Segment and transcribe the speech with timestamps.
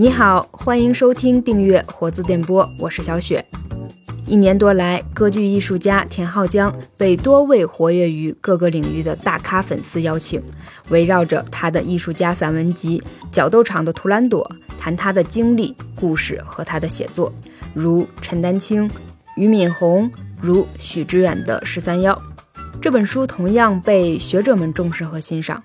[0.00, 3.44] 你好，欢迎收听订阅活字电波，我是小雪。
[4.28, 10.40] 一年多来，歌剧艺术家田浩江被多位活跃于各个领域的大咖粉丝邀请，
[10.90, 13.02] 围绕着他的艺术家散文集
[13.34, 14.48] 《角斗场的图兰朵》
[14.80, 17.32] 谈他的经历、故事和他的写作，
[17.74, 18.88] 如陈丹青、
[19.34, 20.08] 俞敏洪，
[20.40, 22.14] 如许知远的《十三幺》。
[22.80, 25.60] 这本书同样被学者们重视和欣赏。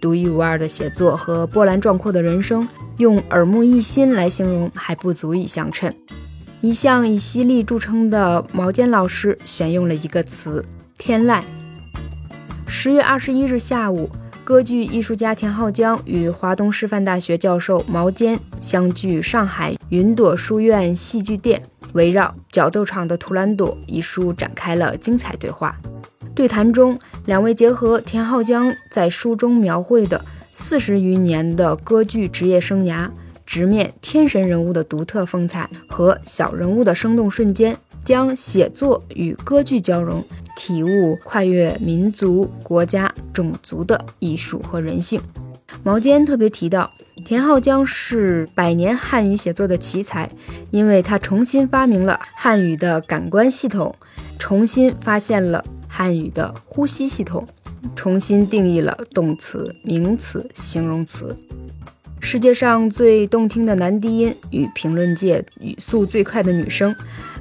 [0.00, 2.68] 独一无二的写作和波澜壮阔的人生，
[2.98, 5.92] 用耳目一新来形容还不足以相称。
[6.60, 10.64] 一向以犀利著称的毛尖老师选用了一个词
[10.96, 11.42] “天籁”。
[12.68, 14.08] 十月二十一日下午，
[14.44, 21.60] 歌剧艺术家田浩江与华东师范大学教授毛尖相聚上海云朵书院戏剧店，
[21.94, 25.76] 围绕《角斗场的图兰朵》一书展开了精彩对话。
[26.34, 33.08] 对谈中，两位结合田浩江在书中描绘的四十余年的歌剧职业生涯，
[33.44, 40.24] 直面天神人物的独特风采和小人物的生动瞬间，将写作与歌剧交融，
[40.56, 45.20] 体悟跨越民族、国家、种族的艺术和人性。
[45.82, 46.90] 毛尖特别提到，
[47.26, 50.30] 田浩江是百年汉语写作的奇才，
[50.70, 53.94] 因为他重新发明了汉语的感官系统，
[54.38, 55.62] 重新发现了。
[55.94, 57.46] 汉语的呼吸系统
[57.94, 61.36] 重新定义了动词、名词、形容词。
[62.18, 66.96] 世界上最动听的男低音与评论界语速最快的女声，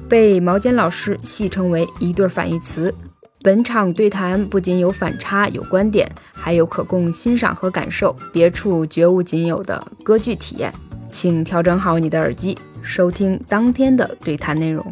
[0.09, 2.93] 被毛尖老师戏称为一对反义词。
[3.41, 10.73] 本场对谈不仅有反差、有观点，还有可供欣赏和感受、别处绝无仅有的歌剧体验。
[11.09, 14.85] 请调整好你的耳机，收听当天的对谈内容。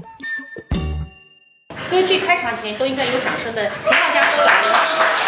[1.90, 5.19] 歌剧开场前都应该有掌声的，大家都来了。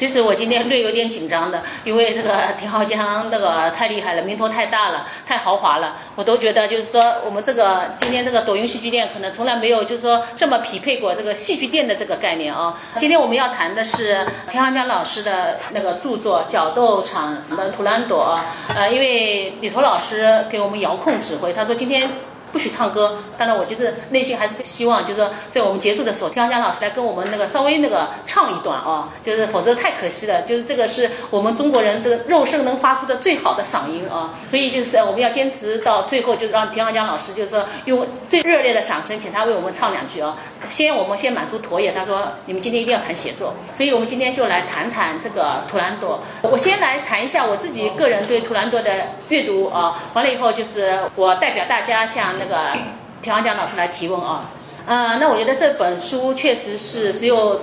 [0.00, 12.80] 其实我今天略有点紧张的，因为这个田浩江那个太厉害了，名头太大了，太豪华了，我都觉得就是说我们这个今天这个抖音戏剧店可能从来没有就是说这么匹配过这个戏剧店的这个概念啊。
[12.96, 18.40] 今天我们要谈的是田浩江老师的那个著作《角斗场的图兰朵》，
[18.74, 22.08] 呃，因为李头老师给我们遥控指挥，他说今天。
[22.52, 30.42] 不许唱歌，当然我就是内心还是希望，就是说在我们结束的时候，田浩江老师来跟我们那个稍微那个唱一段啊，就是否则太可惜了。
[30.42, 40.36] 就是这个是我们中国人这个肉声能发出的最好的嗓音啊，所以就是我们要坚持到最后，就是让田浩江老师就是说用最热烈的掌声，请他为我们唱两句啊。
[40.68, 46.18] 先我们先满足驼爷，他说你们今天一定要谈写作，所以我们今天就来谈谈这个图兰朵。
[46.42, 48.90] 我先来谈一下我自己个人对图兰朵的
[49.28, 52.39] 阅读啊，完了以后就是我代表大家向。
[52.40, 52.72] 那个
[53.20, 54.50] 田浩江老师来提问啊，
[54.86, 57.60] 呃，那我觉得这本书确实是只有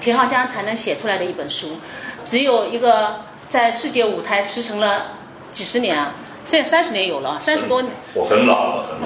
[0.00, 1.76] 田浩江才能写出来的一本书，
[2.24, 3.16] 只有一个
[3.50, 5.18] 在世界舞台驰骋了
[5.52, 6.14] 几十年啊，
[6.46, 8.98] 现在三十年有了，三十多年，我很老了，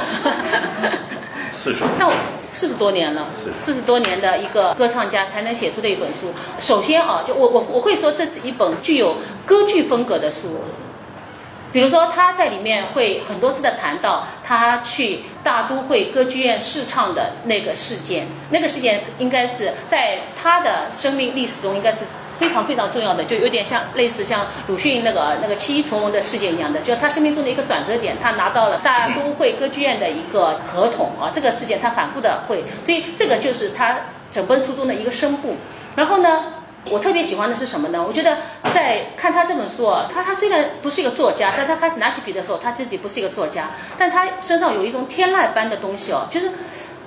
[1.53, 2.15] 四十，那我
[2.53, 3.27] 四十多年了，
[3.59, 6.33] 四十多年的一个歌唱家才能写出的一本书。
[6.61, 10.62] 首先啊，就我我我会说这是一本具有歌剧风格的书。
[11.71, 21.99] 比如说，他在里面会很多次的谈到他去大都会歌剧院试唱的那个事件，那个事件应该是在他的生命历史中应该是
[22.39, 33.95] 非常非常重要的，就有点像类似像鲁迅那个那个七一重蒙的事件一样的，就是他生命中的一个转折点，他拿到了大都会歌剧院的一个合同啊，这个事件他反复的会，所以这个就是他
[34.31, 35.57] 整本书中的一个声部，
[35.95, 36.45] 然后呢。
[36.91, 38.05] 我特别喜欢的是什么呢？
[38.06, 38.39] 我觉得
[38.75, 46.50] 在看他这本书，他他虽然不是一个作家，但他开始拿起笔的时候，他自己不是一个作家，但他身上有一种天籁般的东西哦，就是。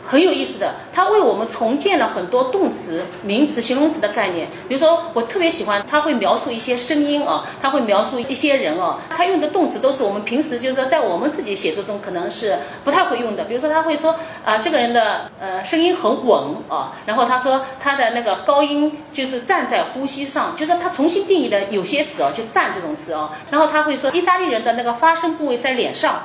[0.06, 4.48] 很有意思的，他为我们重建了很多动词、名词、形容词的概念。
[4.68, 13.44] 比如说，我特别喜欢他会描述一些声音啊，他会描述一些人啊，他用的动词都是我们平时就是说在我们自己写作中可能是不太会用的。
[13.46, 23.30] 比如说，他会说啊，这个人的呃声音很稳啊，然后他说他的那个高音就是站在呼吸上，就是他重新定义的有些词哦，就站这种词哦。
[23.50, 26.22] 然后他会说意大利人的那个发声部位在脸上。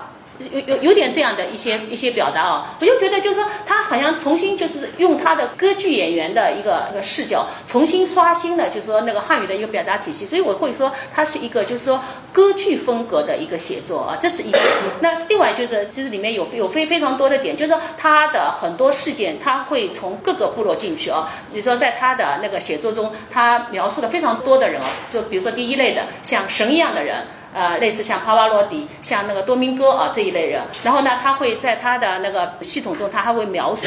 [0.53, 12.01] 有有有点这样的一些一些表达啊，我就觉得就是说他好像重新就是用他的歌剧演员的一个一个视角，重新刷新了就是说那个汉语的一个表达体系，所以我会说他是一个就是说
[12.33, 14.59] 歌剧风格的一个写作啊，这是一个。
[15.01, 27.25] 那另外就是其实里面有有非非常多的点，就是说他的很多事件他会从各个部落进去啊，比如说在他的那个写作中，他描述了非常多的人啊，就比如说第一类的像神一样的人。
[27.57, 33.85] 呃，类似像帕瓦罗蒂、像那个多明戈啊这一类人，然后呢，他会在他的那个系统中，他还会描述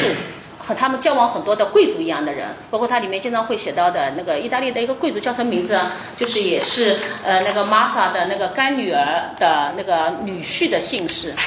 [0.57, 5.91] 和他们交往很多的贵族一样的人，包括他里面经常会写到的那个意大利的一个贵族叫什么名字啊？
[6.17, 9.05] 就是也是呃那个玛莎的那个干女儿
[9.39, 11.35] 的那个女婿的姓氏。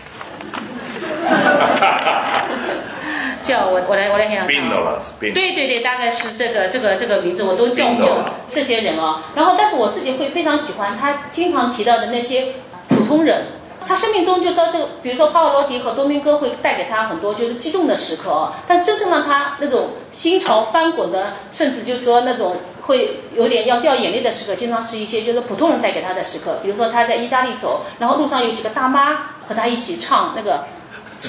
[3.52, 4.96] 叫我我来我来想想啊。
[5.20, 8.08] 对对对，大概是这个这个这个名字，我都叫不就
[8.48, 9.24] 这些人啊。
[9.34, 12.54] 然后，但是我自己会非常喜欢他经常提到的那些
[12.88, 13.44] 普通人。
[13.86, 18.52] 他生命中就说这个，比如说帕瓦罗蒂和多明戈会带给他很多就是激动的时刻哦。
[18.66, 26.60] 但是真正让他那种心潮翻滚的，甚至就是说那种会有点要掉眼泪的时刻，经常是一些就是普通人带给他的时刻。
[26.62, 29.14] 比如说他在意大利走，然后路上有几个大妈
[29.46, 30.64] 和他一起唱那个。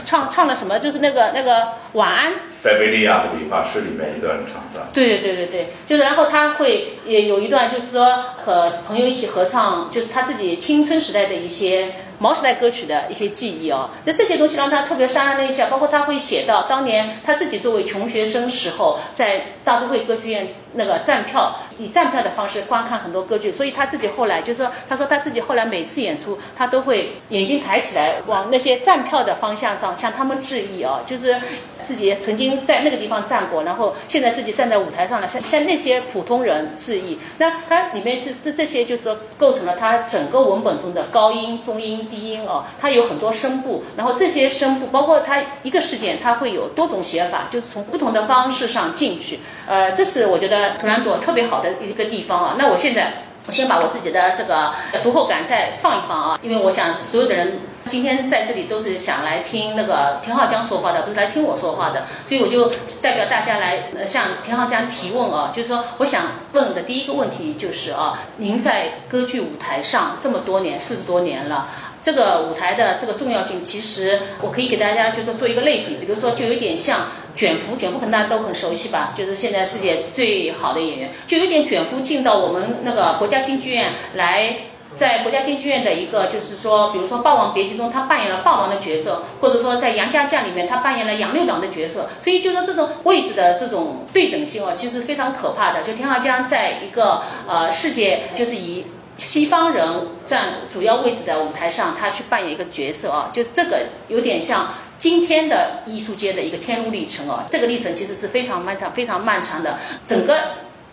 [0.06, 0.80] 唱唱了什么？
[0.80, 2.34] 就是那个那个晚安。
[2.50, 4.88] 塞维利亚的理发师里面一段唱的。
[4.94, 13.90] 对对对对对，就是然后他会也有一段，就是说和朋友一起合唱，就是他自己青春时代的一些毛时代歌曲的一些记忆哦。
[14.06, 21.55] 那这些东西让他特别潸然泪下，包括他会写到当年他自己作为穷学生时候，在大都会歌剧院那个站票。
[21.79, 31.35] 以站票的方式观看很多歌剧，所以他自己后来就说，他说他自己后来每次演出，他都会眼睛抬起来往那些站票的方向上向他们致意啊，就是
[31.81, 37.17] 自己曾经在那个地方站过，然后现在自己站在舞台上了，向向那些普通人致意。
[37.39, 49.39] 那它里面这这这些就是说构成了他整个文本中的高音、中音、低音哦，它有很多声部，然后这些声部包括它一个事件，它会有多种写法，就是从不同的方式上进去。
[49.67, 51.74] 呃，这是我觉得图兰朵特别好的。
[51.83, 53.12] 一个地方啊，那我现在
[53.45, 54.71] 我先把我自己的这个
[55.04, 62.71] 读后感再放一放啊，因为我想所有的人今天在这里都是想来听那个田浩江说话的，不是来听我说话的，所以我就
[63.01, 66.24] 代表大家来向田浩江提问啊，就是说我想
[66.54, 71.68] 问的第一个问题就是啊，您在歌剧舞台上这么多年，四十多年了。
[72.03, 77.00] 这个舞台的这个重要性，其实我可以给大家就是做一个类比，比如说就有点像
[77.33, 84.57] 卷福，卷福可能大家都很熟悉吧，就是现在世界最好的演员，就有点卷福进到我们那个国家京剧院来，
[84.95, 95.83] 在国家京剧院的一个就是说，比如说《霸王别姬》中他扮演了霸王的角色，或者说在《杨家将》里面他扮演了杨六郎的角色，所以就说这种位置的这种对等性哦，其实非常可怕的。
[95.83, 98.85] 就田浩江在一个呃世界就是以。
[99.18, 107.44] 西方人占主要位置的舞台上，他去扮演一个角色啊，就是这个有点像今天的艺术界的一个天路历程哦。
[107.51, 109.77] 这个历程其实是非常漫长、非常漫长的。
[110.07, 110.39] 整个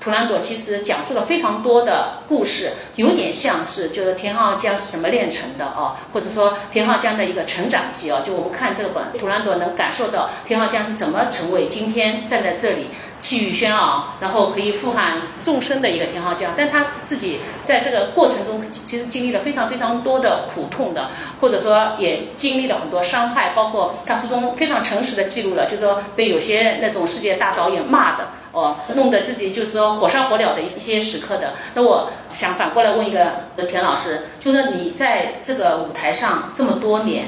[0.01, 8.23] 图兰朵其实讲述了非常多的故事，有点像是就是田浩江是怎么炼成的哦，或者说田浩江的一个成长记哦。
[8.25, 12.91] 就我们看这本图兰朵，能感受到田浩江是怎么成为今天站在这里。
[13.21, 31.53] 气宇轩昂，然后可以富含众生的一个田浩江，但他自己在这个过程中其实经历了非常非常多的苦痛的，或者说也经历了很多伤害，包括他书中非常诚实的记录了，就是说被有些那种世界大导演骂的，哦，弄得自己就是说火烧火燎的一些时刻的。
[31.75, 33.33] 那我想反过来问一个
[33.69, 37.27] 田老师，就是你在这个舞台上这么多年，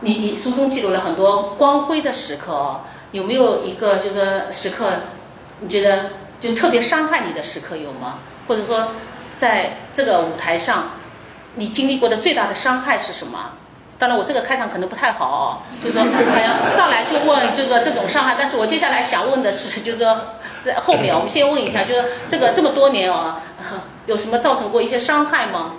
[0.00, 2.80] 你你书中记录了很多光辉的时刻哦，
[3.12, 4.90] 有没有一个就是说时刻？
[5.62, 6.10] 你觉得
[6.40, 8.18] 就特别伤害你的时刻有吗？
[8.46, 8.88] 或者说，
[9.36, 10.90] 在这个舞台上，
[11.54, 13.52] 你经历过的最大的伤害是什么？
[13.98, 18.34] 当然，我这个开场可能不太好哦，就是说好像上来就问这个这种伤害。
[18.36, 20.20] 但是我接下来想问的是，就是说
[20.64, 23.40] 在后面，我们先问一下，就是这个这么多年啊，
[24.06, 25.74] 有什么造成过一些伤害吗？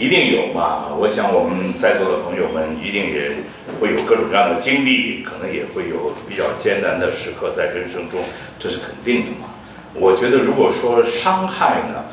[0.00, 0.88] 一定有嘛！
[0.96, 3.32] 我想我们在座的朋友们一定也
[3.78, 8.18] 会有各种各样的经历，可能也会有比较艰难的时刻在人生中，
[8.58, 9.52] 这是肯定的嘛。
[9.92, 12.06] 我觉得如果说伤害呢，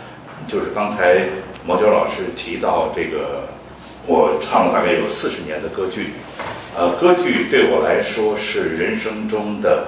[0.45, 1.23] 就是刚才
[1.65, 3.47] 毛娇老师提到这个，
[4.05, 6.11] 我唱了大概有四十年的歌剧，
[6.77, 9.85] 呃，歌剧对我来说是人生中的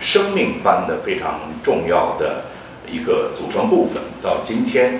[0.00, 2.44] 生命般的非常重要的
[2.90, 4.98] 一个组成部分，到今天。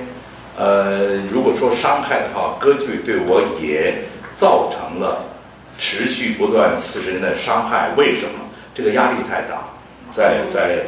[0.56, 3.94] 呃，如果说伤害的话，歌剧对我也
[4.36, 5.24] 造成了
[5.78, 7.90] 持续不断四十年的伤害。
[7.96, 8.38] 为什么？
[8.74, 9.64] 这个压力太大，
[10.12, 10.84] 在在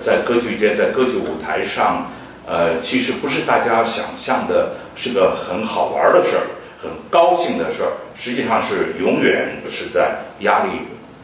[0.00, 2.10] 在歌剧界，在歌剧舞台上，
[2.46, 6.44] 呃，其实不是大家想象的是个很好玩的事儿，
[6.82, 10.70] 很高兴的事儿，实际上是永远是在压力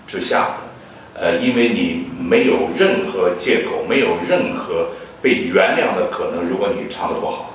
[0.07, 1.21] 之下的。
[1.21, 4.89] 呃，因为你没有任何借口，没有任何
[5.23, 6.45] 被原谅的可能。
[6.49, 7.54] 如果你唱的不好。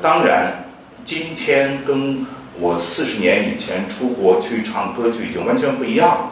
[0.00, 0.64] 当然，
[1.04, 2.24] 今天跟
[2.60, 6.30] 我四十年以前出国去唱歌剧已经完全不一样了。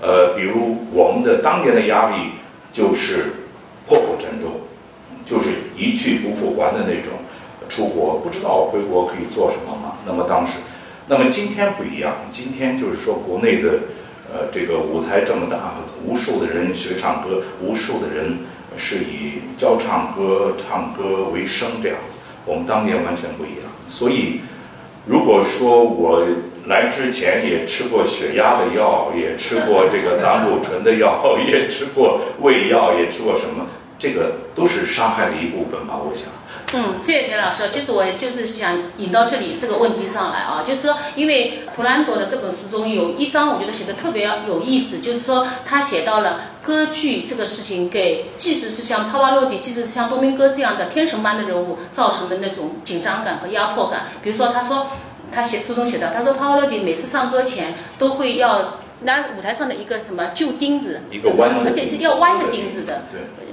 [0.00, 2.30] 呃，比如我们的当年的压力
[2.72, 3.34] 就是
[3.86, 4.62] 破釜沉舟，
[5.26, 7.12] 就是一去不复还的那种。
[7.68, 9.96] 出国不知道回国可以做什么嘛？
[10.06, 10.54] 那么当时，
[11.06, 13.78] 那么今天不一样，今天就是说国内的
[14.32, 15.74] 呃，这个舞台这么大，
[16.06, 18.38] 无数的人学唱歌，无数的人
[18.76, 21.98] 是以教唱歌、唱歌为生，这样。
[22.44, 23.70] 我们当年完全不一样。
[23.88, 24.40] 所以，
[25.06, 26.26] 如果说我
[26.66, 33.66] 来之前也吃过血压的药，也吃过这个胆固醇的药，也吃过胃药，也吃过什么，
[33.98, 36.26] 这个都是伤害的一部分吧，我想。
[36.74, 37.68] 嗯，谢谢田老师。
[37.70, 54.04] 其实我就是想引到这里这个问题上来啊，就是说，因为图兰朵的这本书中有一章，我觉得写的特别有意思，就是说他写到了歌剧这个事情给，即使是像帕瓦罗蒂，即使是像多明戈这样的天神般的人物造成的那种紧张感和压迫感。
[54.22, 54.86] 比如说，他说
[55.30, 63.02] 他写书中写到，他说帕瓦罗蒂每次上歌前都会要拿舞台上的一个什么旧钉子，一个弯，而且是要弯的钉子的。
[63.12, 63.20] 对。
[63.20, 63.52] 就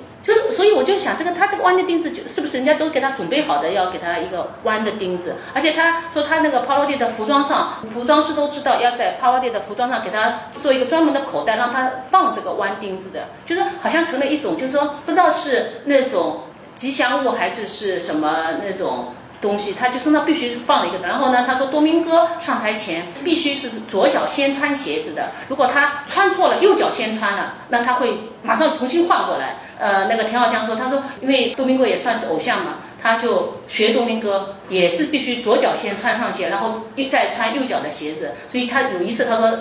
[0.56, 5.36] 所以我就想，这个他这个弯的钉子，就是不是人家都给他准备好的，要给他一个弯的钉子？
[5.54, 16.42] 而且他说他那个帕罗蒂的服装上，服装师都知道要在帕罗蒂的服装上给他做一个专门的口袋，让他放这个弯钉子的，就是好像成了一种，就是说不知道是那种
[16.76, 19.14] 吉祥物还是是什么那种。
[19.42, 20.98] 东西，他就身上必须放一个。
[20.98, 25.30] 然后呢，他说多明戈上台前必须是左脚先穿鞋子的。
[25.48, 29.56] 如果他穿错了，右脚先穿了，那他会马上重新换过来。
[29.80, 38.34] 呃，那个田浩江说，他说因为杜明哥也算是偶像嘛，他就学杜明哥也是必须左脚先穿上鞋，然后又再穿右脚的鞋子。
[38.52, 39.60] 所以他有一次他说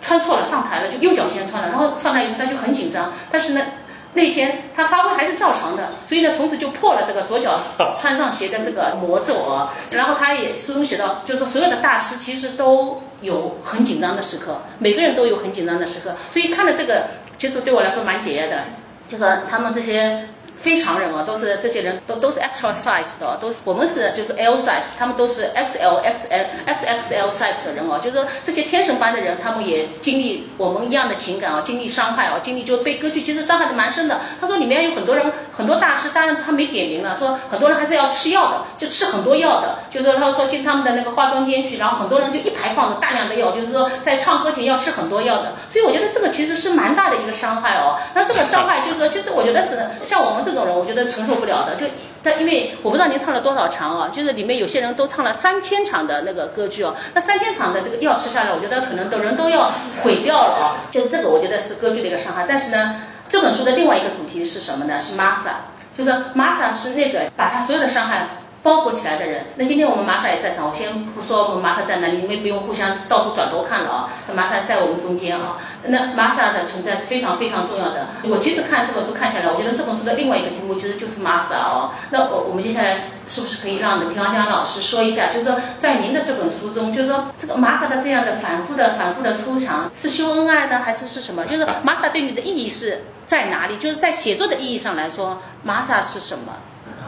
[0.00, 3.12] 穿错了上台了，就右脚先穿了，然后上来以后他就很紧张。
[3.30, 3.60] 但是呢。
[4.16, 7.60] 那天他发挥还是照常的，所以呢，从此就破了这个左脚
[8.00, 9.74] 穿上鞋的这个魔咒啊。
[9.90, 16.16] 然后他也书中写到，就是所有的大师其实都有很紧张的时刻，每个人都有很紧张的时刻。
[16.32, 18.64] 所以看了这个，其实对我来说蛮解压的，
[19.08, 20.28] 就说他们这些。
[20.66, 34.20] 非常人啊，都是这些人都都是 extra size 的，都是我们是就是 L size，他们都是 XL、XL、XXL size 的人哦，就是说这些天神般的人，他们也经历我们一样的情感啊，经历伤害啊，经历就被割据其实伤害的蛮深的。
[34.40, 45.52] 他说里面有很多人，很多大师，当然他没点名了，说很多人还是要吃药的，就吃很多药的，就是他说进他们的那个化妆间去，然后很多人就一排放着大量的药，就是说在唱歌前要吃很多药的。
[45.70, 47.96] 所以我觉得这个其实是蛮大的一个伤害哦。
[48.14, 50.46] 那这个伤害就是说，其实我觉得是像我们。
[50.46, 51.86] 这种人我觉得承受不了的，就
[52.24, 59.70] 他因为我不知道您唱了多少场啊，就是里面有些人都唱了三千场的那个歌剧哦，那三千场的这个药吃下来，我觉得可能都人都要
[60.02, 62.44] 毁掉了啊，就这个我觉得是歌剧的一个伤害。
[62.48, 64.98] 但是呢，这本书的另外一个主题是什么呢？
[64.98, 65.60] 是玛莎
[65.96, 68.26] 就是玛莎是那个把他所有的伤害。
[68.66, 74.10] 包裹起来的人，那今天我们玛莎也在场，我先不说我们玛莎在哪里，你们不用互相到处转头看了啊。
[74.34, 78.08] 玛莎在我们中间啊，那玛莎的存在是非常非常重要的。
[78.24, 81.92] 我其实看这本书看下来，我觉得这本书的另外一个题目其实就是玛莎哦。
[82.10, 91.46] 那我我们接下来是不是可以让田王江老师说一下，就是说在您的这本书中，就是说这个玛莎的这样的反复的反复的出场，是秀恩爱呢，还是是什么？
[91.46, 93.78] 就是玛莎对你的意义是在哪里？
[93.78, 96.52] 就是在写作的意义上来说，玛莎是什么？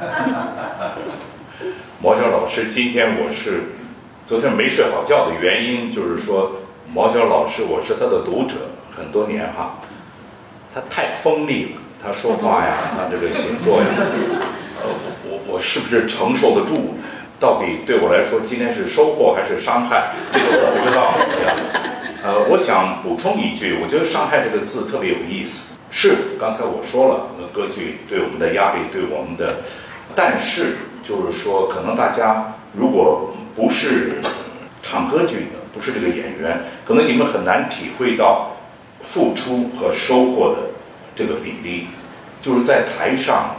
[2.00, 3.62] 毛晓老师，今天我是
[4.25, 6.53] 昨天没睡好觉的原因，就是说
[6.93, 8.55] 毛晓老师，我是他的读者
[8.95, 9.81] 很多年哈，
[10.73, 13.87] 他太锋利了，他说话呀， 他这个写作呀，
[14.83, 14.88] 呃，
[15.25, 16.95] 我我是不是承受得住？
[17.41, 20.11] 到底对我来说，今天是收获还是伤害？
[20.33, 21.15] 这个我不知道。
[22.23, 25.77] 呃，我想补充一句，我觉得“伤害”这个字特别有意思。
[25.91, 29.57] 是刚才我说了，歌剧对我们的压力，对我们的，
[30.15, 30.77] 但是。
[31.09, 34.21] 就是说，可能大家如果不是
[34.83, 38.55] 唱歌剧的，不是这个演员，可能你们很难体会到
[39.00, 40.69] 付出和收获的
[41.17, 41.87] 这个比例。
[42.43, 43.57] 就是在台上，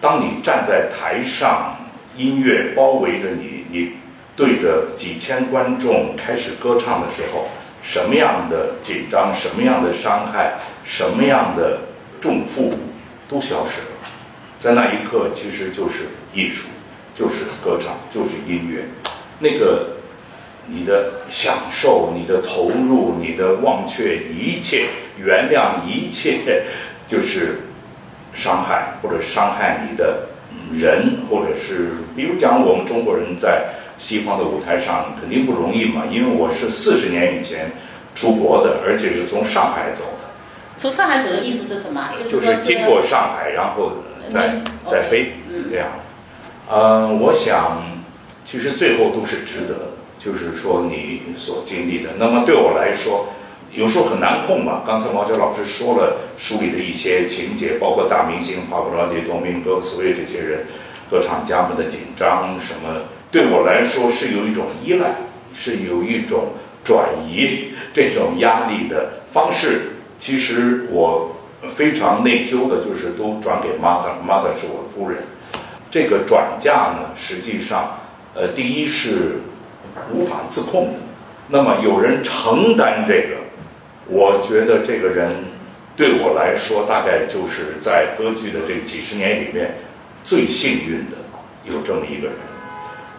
[0.00, 1.76] 当你站在台上，
[2.16, 3.92] 音乐包围着你，你
[4.34, 7.48] 对着几千观众开始歌唱的时候，
[7.80, 11.78] 什么样的紧张，什么样的伤害，什么样的
[12.20, 12.76] 重负
[13.28, 13.86] 都消失了。
[14.58, 16.66] 在那一刻，其实就是艺术。
[17.18, 18.84] 就是歌唱，就是音乐，
[19.40, 19.88] 那个
[20.68, 24.86] 你的享受，你的投入，你的忘却一切，
[25.18, 26.62] 原谅一切，
[27.08, 27.60] 就是
[28.32, 30.28] 伤害或者伤害你的
[30.72, 33.64] 人，或者是比如讲我们中国人在
[33.98, 37.68] 西方的舞台上肯定不容易嘛，因为我是四十年以前
[38.14, 40.28] 出国的，而且是从上海走的。
[40.80, 42.10] 从上海走的意思是什么？
[42.28, 43.90] 就是经过上海，然后
[44.28, 45.32] 再再飞
[45.68, 45.88] 这样。
[45.92, 46.00] 嗯，
[46.68, 47.82] 我想，
[48.44, 52.10] 其实最后都是值得，就是说你所经历的。
[52.18, 53.28] 那么对我来说，
[53.72, 54.82] 有时候很难控吧。
[54.86, 60.66] 刚才毛哲老师说了书里的一些情节，包括大明星帕布罗蒂、多明戈斯维这些人，
[61.10, 65.14] 歌唱家们的紧张什么，对我来说是有一种依赖，
[65.54, 66.52] 是有一种
[66.84, 69.92] 转移，这种压力的方式。
[70.18, 71.36] 其实我
[71.76, 75.22] 非常内疚的，就是都转给 mother，mother 是我的夫人。
[75.90, 77.98] 这个转嫁呢，实际上，
[78.34, 79.40] 呃，第一是
[80.12, 81.00] 无法自控的。
[81.48, 83.36] 那么有人承担这个，
[84.06, 85.32] 我觉得这个人
[85.96, 89.78] 对我来说，大概就是在歌剧的这几十年里面
[90.22, 91.16] 最幸运的
[91.64, 92.36] 有这么一个人。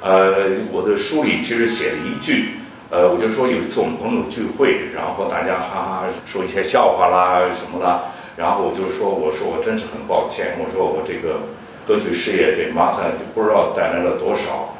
[0.02, 2.52] 呃，我的书里其实写了一句，
[2.92, 11.40] 呃，我就说有一次我们朋友聚会，然后大家哈哈说一些笑话啦什么啦，然后我就说，我说我真是很抱歉，我说我这个。
[11.90, 13.00] 歌曲事业给马特
[13.34, 14.76] 不知道带来了多少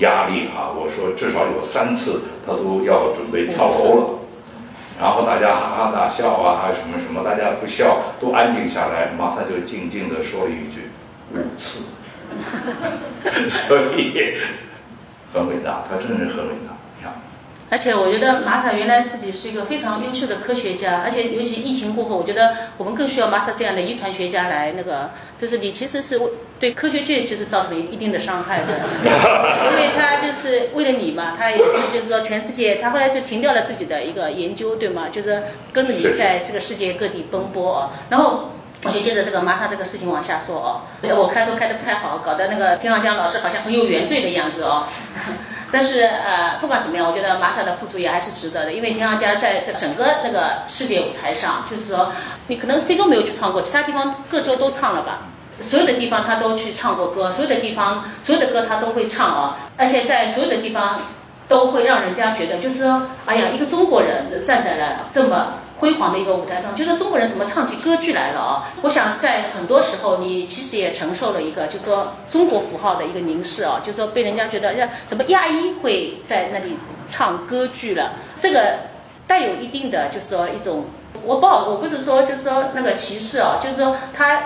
[0.00, 0.68] 压力啊！
[0.76, 4.18] 我说至少有三次他都要准备跳楼了，
[5.00, 10.90] 然后大家哈哈大笑啊，什么什么，大家不笑都安静下来，马特就静静的说了一句
[11.32, 11.80] 五次，
[13.48, 14.34] 所以
[15.32, 16.76] 很伟大，他真是很伟大。
[17.72, 28.80] 而且我觉得马萨原来自己是一个非常优秀的科学家，而且尤其疫情过后，我觉得我们更需要马萨这样的遗传学家来那个，就是你其实是为对科学界其实造成了一定的伤害的，
[29.70, 35.06] 因为他就是为了你嘛，他也是就是说全世界，他后来就停掉了自己的一个研究，对吗？
[35.10, 35.42] 就是
[35.72, 38.50] 跟着你在这个世界各地奔波啊，然后
[38.84, 40.80] 我就接着这个玛莎这个事情往下说哦，
[41.16, 44.84] 我开头开的不太好，搞得那个田老江老师好像很有原罪的样子哦。
[45.72, 52.10] 但是呃，不管怎么样，我觉得玛莎的付出也还是值得的，因为田浩江在这整个那个世界舞台上，就是说，
[52.48, 55.28] 你可能非洲没有去唱过，其他地方各州都唱了吧，
[55.62, 61.00] 所有的地方他都去唱过歌，所有的地方所有的歌他都会唱啊，而且在所有的地方
[61.48, 65.54] 都会让人家觉得，就是说，哎呀，一个中国人站在了这么。
[65.80, 68.68] 辉煌的一个舞台上，就是中国人怎么唱起歌剧来了啊？
[68.82, 76.76] 我想在很多时候，你其实也承受了一个，就是说中国符号的一个凝视啊，就是说被人家觉得，呀怎么亚裔会在那里
[77.08, 78.12] 唱歌剧了？
[78.38, 78.74] 这个
[79.26, 80.84] 带有一定的，就是说一种，
[81.24, 84.38] 我不好，我不是说就是说那个歧视啊，就是说他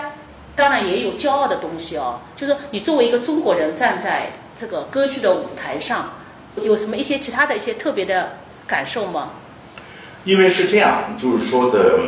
[0.55, 6.13] 当然也有骄傲的东西哦，就是你作为一个中国人站在这个歌剧的舞台上，
[6.61, 9.31] 有什么一些其他的一些特别的感受吗？
[10.23, 11.99] 因为是这样，就是说的，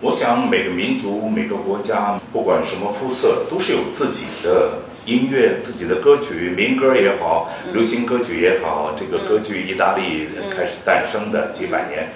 [0.00, 12.08] 我想每个民族、每个国家，不管什么肤色，都是有自己的音乐、自己的歌曲，民歌也好，流行歌曲也好，这个歌剧意大利开始诞生的几百年，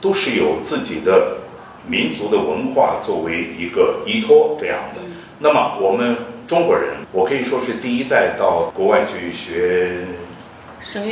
[0.00, 1.36] 都是有自己的
[1.90, 5.00] 民族的文化作为一个依托这样的。
[5.40, 10.06] 那么我们中国人，我可以说是第一代到国外去学。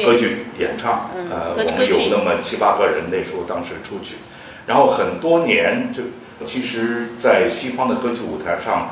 [0.03, 4.15] 歌剧演唱，呃，我们有那么七八个人，那时候当时出去，
[4.67, 6.05] 然后很多年就，
[6.47, 8.89] 其实，在西方的歌剧舞台上，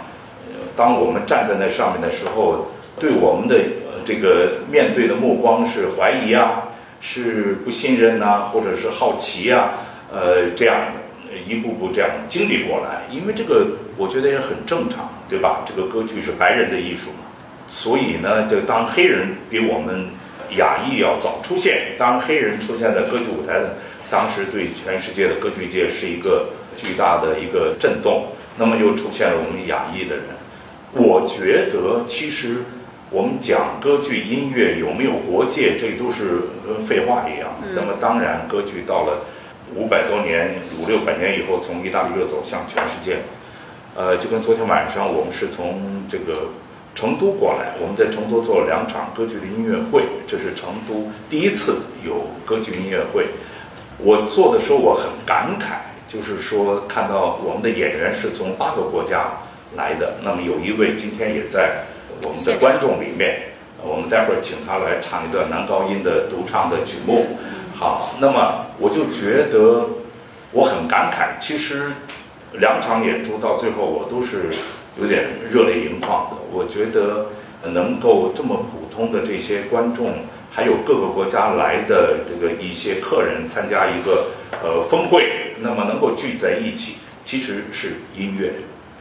[0.76, 2.66] 当我们站在那上面的时候，
[3.00, 3.56] 对我们的
[4.04, 6.64] 这个面对的目光是怀疑啊，
[7.00, 9.80] 是不信任呐，或者是好奇啊，
[10.12, 11.00] 呃，这样的
[11.46, 15.64] 一步步这样经历过来，因为这个我觉得也很正常，对吧？
[15.66, 17.26] 这个歌剧是白人的艺术嘛，
[17.68, 20.06] 所以呢，就当黑人比我们。
[20.56, 23.60] 亚裔要早出现，当黑人出现在歌剧舞台，
[24.08, 28.28] 当时对全世界的歌剧界是一个巨大的一个震动。
[28.56, 30.24] 那么又出现了我们亚裔的人，
[30.92, 32.58] 我觉得其实
[33.10, 37.50] 我们讲歌剧音乐有没有国界，这都是跟废话一样。
[37.74, 39.24] 那么当然，歌剧到了
[39.76, 43.18] 五百多年、五六百年以后，从意大利又走向全世界。
[43.94, 46.48] 呃，就跟昨天晚上我们是从这个。
[46.96, 53.26] 成都过来，我们在成都做了两场歌剧的音乐会，这是成都第一次有歌剧音乐会。
[53.98, 55.76] 我做的时候我很感慨，
[56.10, 59.28] 就是说看到我们的演员是从八个国家
[59.76, 61.84] 来的，那么有一位今天也在
[62.22, 63.42] 我们的观众里面，
[63.84, 67.26] 我们待会儿请他来唱一段男高音的独唱的曲目。
[67.78, 69.86] 好，那么我就觉得
[70.52, 71.92] 我很感慨，其实
[72.52, 74.50] 两场演出到最后我都是。
[74.98, 77.26] 有点热泪盈眶的，我觉得
[77.70, 84.28] 能够这么普通的这些观众，还有各个国家来的这个一些客人参加一个
[84.62, 88.54] 呃峰会，那么能够聚在一起，其实是音乐，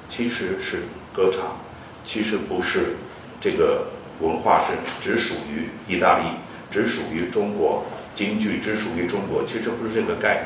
[0.09, 0.83] 其实是
[1.13, 1.59] 歌唱，
[2.03, 2.97] 其实不是
[3.39, 3.87] 这个
[4.19, 6.25] 文化是只属于意大利，
[6.69, 10.45] 只属于中国京剧，只属于中国，其实不是这个概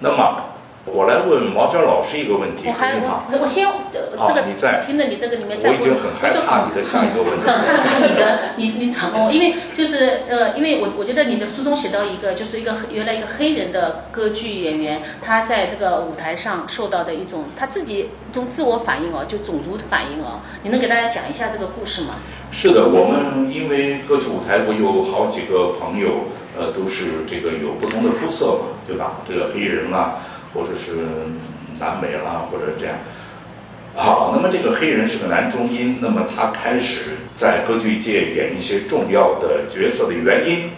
[0.00, 0.44] 那么
[0.86, 4.42] 我来问毛尖老师一个问题，我还我我先这个
[4.86, 22.14] 听着你这个里面再问，我已经很害怕你的下一个问题，很害怕你的你你成功，因为就是呃，因为我我觉得你的书中写到一个就是一个原来一个黑人的歌剧演员，他在这个舞台上受到的一种他自己一种自我反应哦，就种族反应哦，你能给大家讲一下这个故事吗？
[22.50, 26.24] 是的，我们因为歌剧舞台，我有好几个朋友，
[26.60, 29.22] 呃，都是这个有不同的肤色嘛，对吧？
[29.26, 30.20] 这个黑人啊。
[30.52, 31.06] 或者是
[31.78, 32.96] 南美啦，或者这样。
[33.94, 40.70] 好，那么这个黑人是个男中音，那么他开始在歌剧界演一些重要的角色的原因，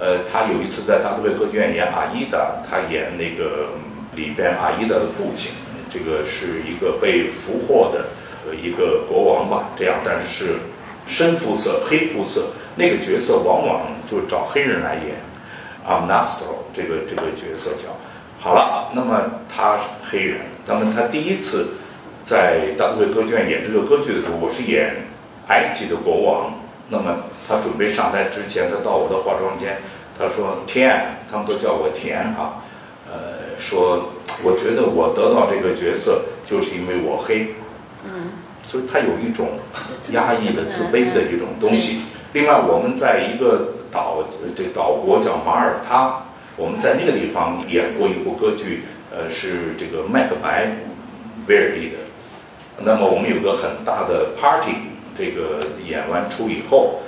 [0.00, 3.68] 呃，他有一次在大都会歌剧院演阿依达，他演那个
[4.16, 5.52] 里边阿依达的父亲，
[5.90, 8.06] 这个是一个被俘获的
[8.48, 10.54] 呃一个国王吧，这样，但是是
[11.06, 15.16] 深肤色、黑肤色，那个角色往往就找黑人来演，
[15.86, 17.90] 阿 n a s t o 这个这个角色叫。
[18.38, 19.20] 好了，那么
[19.54, 21.74] 他是黑人，那么他第一次
[22.24, 24.96] 在大都会歌剧院演这个歌剧的时候，我是演
[25.48, 26.54] 埃及的国王。
[26.88, 29.76] 那么他准备上台之前，他到我的化妆间，
[30.18, 30.90] 他说：“田，
[31.30, 32.64] 他们都叫我田啊，
[33.06, 34.10] 呃，说
[34.42, 37.54] 我觉得我得到这个角色就是因为我黑，
[38.04, 38.32] 嗯，
[38.66, 39.50] 所以他有一种
[40.12, 42.02] 压抑的自卑的一种东西。
[42.32, 44.24] 另外，我们在一个岛，
[44.56, 46.24] 这岛国叫马耳他。”
[46.56, 50.66] 我们在那个地方演过一部歌剧，呃，是这个《麦克白》，
[51.48, 51.96] 威尔第的。
[52.82, 54.74] 那么我们有个很大的 party，
[55.16, 57.00] 这个演完出以后，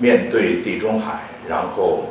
[0.00, 2.06] 面对地中海，然后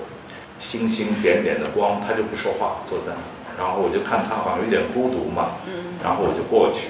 [0.57, 3.61] 星星点点的光，他就不说话，坐在那。
[3.61, 6.87] 然后我就看他好像有点孤独嘛，嗯，然后我就过去，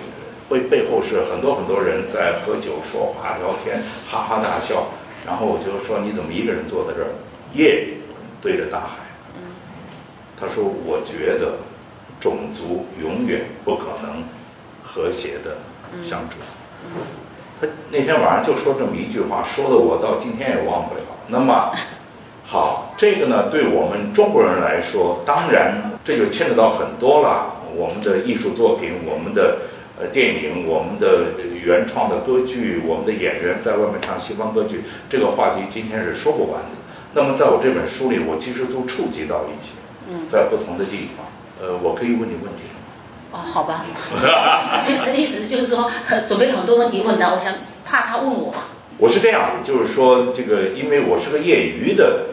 [0.48, 4.86] 背背后是很多很多人在喝酒、说话、聊天，哈哈大笑。
[5.26, 7.10] 然后我就说：“你怎么一个人坐在这儿？
[7.54, 7.88] 夜
[8.42, 8.96] 对着大海。”
[10.40, 11.54] 他说：“我觉得
[12.20, 14.24] 种族永远不可能
[14.84, 15.58] 和谐的
[16.02, 16.38] 相处。”
[17.62, 21.02] 他那天晚上就说这么一句话，说的我到今天也忘不了。
[21.28, 21.74] 那么
[22.46, 27.56] 好，这个呢，对我们中国人来说，当然这就牵扯到很多了。
[27.76, 29.58] 我们的艺术作品，我们的
[30.00, 36.78] 呃电影，我们的原创的歌剧，我们的演员在外面唱西方歌剧，这个话题今天是说不完的。
[37.13, 39.74] 那么在我这本书里，我其实都触及到一些。
[40.28, 41.28] 在不同的地方，
[41.62, 43.32] 呃，我可以问你问题吗？
[43.32, 43.86] 哦，好吧。
[44.82, 45.91] 其实意思就是说，
[46.28, 47.54] 准备了很多问题问他，我想
[47.86, 48.52] 怕他问我。
[48.98, 52.26] 我是这样，就是说，这个因为我是个业余的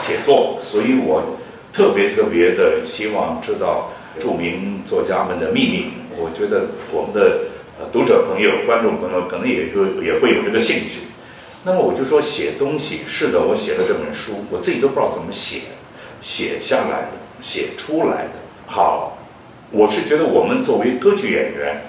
[0.00, 1.36] 写作，所以我
[1.74, 5.92] 特别特别的希望知道著名作家们的秘密。
[6.16, 7.49] 我觉得我们的
[7.92, 11.02] 读者朋友、观众朋友可能也会也会有这个兴趣。
[11.64, 15.60] 那么我就说，写东西是的，我写了这本书，我自己都不知道怎么写。
[16.22, 18.32] 写下来的，写出来的。
[18.66, 19.16] 好，
[19.70, 21.82] 我是觉得我们作为歌剧演员，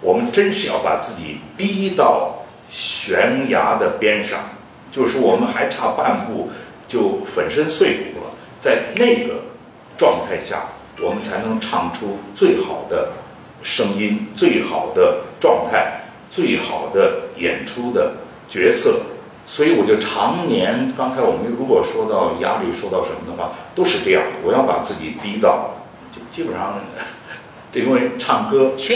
[0.00, 2.34] 我们真是要把自己逼到
[2.70, 4.50] 悬崖的边上，
[4.92, 6.50] 就是我们还差半步
[6.86, 8.30] 就粉身碎骨了。
[8.60, 9.42] 在那个
[9.96, 10.66] 状态下，
[11.00, 13.10] 我们才能唱出最好的
[13.62, 18.12] 声音、最好的状态、最好的演出的
[18.48, 19.00] 角色。
[19.46, 24.22] 所以我就常年，刚才我们如果说到压力，说到什么的话，都是这样。
[24.44, 25.70] 我要把自己逼到，
[26.12, 26.74] 就基本上，
[27.72, 28.94] 因为唱歌是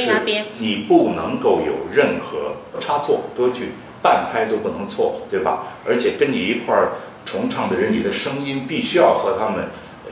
[0.59, 5.65] 你不能够有任何差错，歌剧半拍都不能错，对吧？
[5.87, 6.93] 而且跟你一块儿
[7.25, 9.65] 重唱的人，你的声音必须要和他们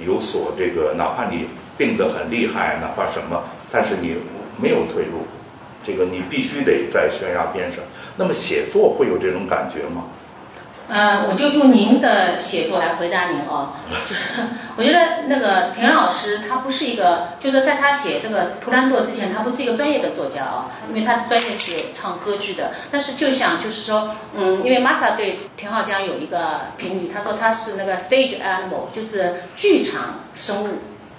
[0.07, 4.15] 有所这个，哪怕你病得很厉害，哪怕什么，但是你
[4.57, 5.27] 没有退路，
[5.91, 7.81] 这个你必须得在悬崖边上。
[8.17, 10.05] 那么写作会有这种感觉吗？
[10.93, 13.75] 嗯，我就用您的写作来回答您哦。
[14.77, 22.73] 我觉得那个田老师他不是一个，就是在他写这个图兰朵之前，他不是一个专业的作家啊，因为他的专业是唱歌剧的。
[22.91, 30.69] 但是就想就是说，嗯，因为玛莎对田浩江有一个评语，他说他是那个 stage animal，就是剧场生物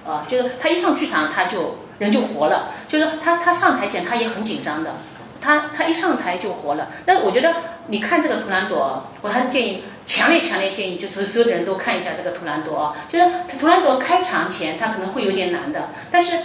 [0.05, 4.95] 啊，就是他一上剧场他就人就活了，就是他他上台前他也很紧张的。
[5.39, 7.55] 他他一上台就活了，但是我觉得
[7.87, 12.95] 你看这个图兰朵，我还是建议，强烈强烈建议，就所所有的人都看一下这个图兰朵啊。
[13.11, 13.25] 就是
[13.59, 16.37] 图兰朵开场前他可能会有点难的，但是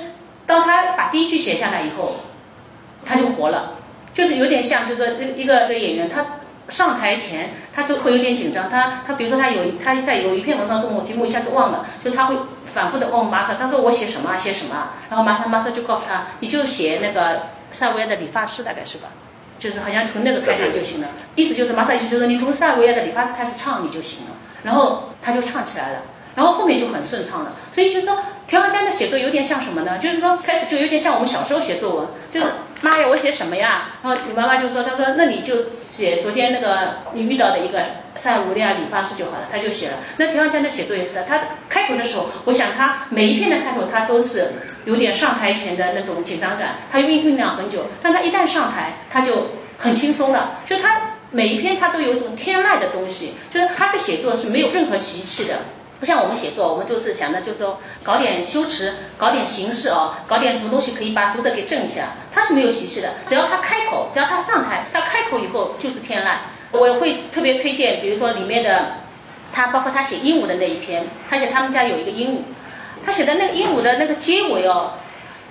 [0.46, 2.16] 当他把第一句写下来以后，
[3.04, 3.74] 他就活了，
[4.14, 6.24] 就是有点像，就是说一个一个演员，他
[6.70, 12.34] 上台前他就会有点紧张，他他比如说他有他在有一篇文章中，我题目一下子忘了，就他会
[12.66, 17.40] 反复的问玛莎，他说我写什么写什么，然后玛莎玛莎就告诉他，你就写那个。
[17.72, 19.08] 塞尔维亚的理发师大概是吧，
[19.58, 24.30] 就是好像从那个开始就行了，意思就是马上意思就是你从塞尔维亚的理发师开始唱你就行了，
[24.62, 25.98] 然后他就唱起来了，
[26.34, 27.52] 然后后面就很顺畅了。
[27.74, 29.98] 所以就是说，田浩江的写作有点像什么呢？
[29.98, 32.46] 就是说开始就有点像我们小时候写作文，就是
[32.82, 33.92] 妈呀，我写什么呀？
[34.02, 37.82] 然后你妈妈就说，她说那你就写昨天那个你遇到的一个
[38.16, 39.94] 塞乌利亚理发师就好了，他就写了。
[40.18, 44.52] 那田浩江的写作也是的，他开头的时候，我想他每一篇的开头他都是
[44.84, 55.58] 有点上台前的那种紧张感，他酝酝酿很久，但他一旦上台，他就很轻松了，就他每一篇他都有一种天籁的东西，就是他的写作是没有任何习气的。
[55.98, 62.08] 不像我们写作，我们就是想着就是说搞点修辞，搞点形式哦，搞点什么东西可以把读者给震一下。
[62.32, 66.36] 他是没有习气的，只要他开口，只要他上台，他开口以后就是天籁。
[66.72, 68.96] 我会特别推荐，比如说里面的，
[69.54, 72.38] 他包括他写鹦鹉的那一篇，他写他们家有一个鹦鹉，
[73.06, 74.92] 他写的那个鹦鹉的那个结尾哦，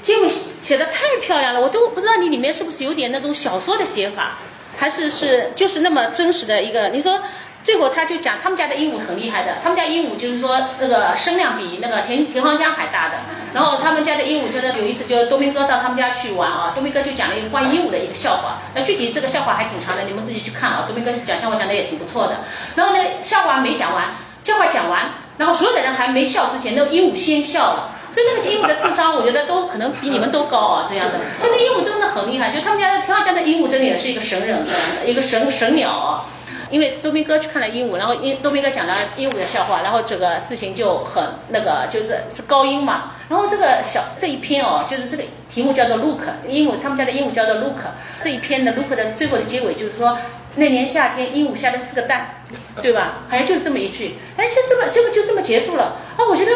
[0.03, 4.38] 结尾写的太漂亮了，我都不知道你里面是不是有点那种小说的写法，
[4.77, 7.19] 还是是就是那么真实的一个，你说。
[7.65, 13.15] 最后他就讲他们家的鹦鹉很厉害的，他们家鹦鹉就是说那个声量比那个田田黄江还大的。
[13.56, 18.62] 然后他们家的鹦鹉觉得有意思，就多明哥到他们家去玩啊，多明哥就讲了一个关于鹦鹉的一个笑话。
[18.75, 20.84] 那具体这个笑话还挺长的，你们自己去看啊。
[20.86, 22.41] 多明哥讲笑话讲的也挺不错的。
[22.75, 27.89] 然后呢，笑话没讲完，笑话讲完，然后所有的人还没笑之前，那个鹦鹉先笑了。
[28.13, 31.17] 所以那个鹦鹉的智商，我觉得都可能比你们都高啊，这样的。
[31.41, 34.63] 就那鹦鹉真的很厉害，就他们家田芳香的鹦鹉真的也是一个神人，
[35.06, 36.25] 一个神神鸟啊。
[36.69, 43.12] 因为多明哥去看了鹦鹉，然后鹦多明哥讲了鹦鹉的笑话，然后这个事情就很那个，就是是高音嘛。
[43.30, 47.78] 然后这个小这一篇哦，就是这个题目叫做 Look，鹦鹉他们家的鹦鹉叫做 Look。
[48.23, 50.17] 这一篇的 Look 的最后的结尾就是说，
[50.56, 52.41] 那年夏天鹦鹉下了四个蛋，
[52.82, 53.23] 对吧？
[53.30, 56.21] 好像就是这么一句，哎，就这么这么就这么结束了啊！
[56.30, 56.51] 我觉得。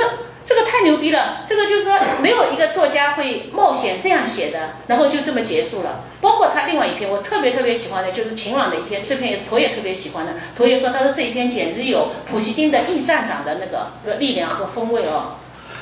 [0.50, 1.46] 这个太牛逼了！
[1.48, 6.04] 这个就是说，没有一个作家会冒险这样写的，然后就这么结束了。
[6.22, 10.34] 包括他另外一篇，我特别特别喜欢的，就是晴朗的一篇，这篇也是头也特别喜欢的。
[10.58, 15.36] 头也说，他说这一篇简直有普希金的《易站长》的那个力量和风味哦。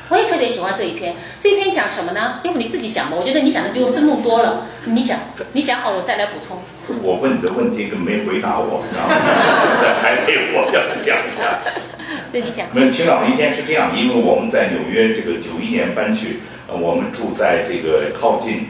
[0.09, 1.15] 我也特别喜欢这一篇。
[1.41, 2.41] 这一篇讲什么呢？
[2.43, 4.65] 要不你自己讲吧，我觉得你讲的比我生动多了。
[4.83, 5.17] 你讲，
[5.53, 6.61] 你讲好，我再来补充。
[7.01, 11.59] 我问你的问题，跟没回答我， 然后现在还得我要讲一下。
[12.31, 12.67] 对你讲。
[12.73, 18.67] 没有，晴朗的一天是这样，因为我们在纽约这个九一年搬去，呃，我们住在这个靠近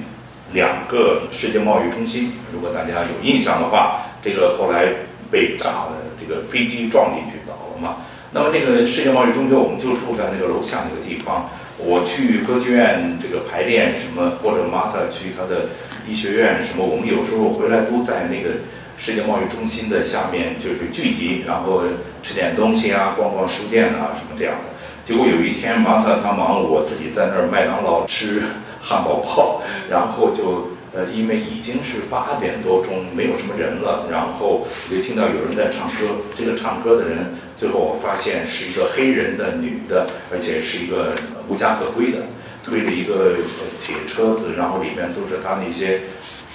[0.54, 2.34] 两个世界贸易中心。
[2.54, 4.86] 如果大家有印象的话，这个后来
[5.32, 7.98] 被炸了，这个飞机撞进去倒了嘛。
[8.32, 11.50] 那么那个世界贸易中心，我们就住在那个楼下那个地方。
[11.80, 15.70] 我去歌剧院这个排练什么，或者 Martha 去他的
[16.08, 18.56] 医学院什么，我们有时候回来都在那个
[18.98, 21.84] 世界贸易中心的下面就是聚集，然后
[22.24, 24.66] 吃点东西啊，逛逛书店啊什么这样的。
[25.04, 28.42] 结果有一天忙他他忙，我自己在那儿麦当劳吃
[28.82, 30.70] 汉堡包，然后就。
[30.96, 36.08] 呃，因为已经是八点多钟，没有什么人了，然后我就听到有人在唱歌。
[36.34, 41.14] 这个唱歌的人，最后我发现是一个黑人的女的，而且是一个
[41.50, 42.24] 无家可归的，
[42.68, 43.38] 推着一个
[43.82, 46.02] 铁车子，然后里面都是他那些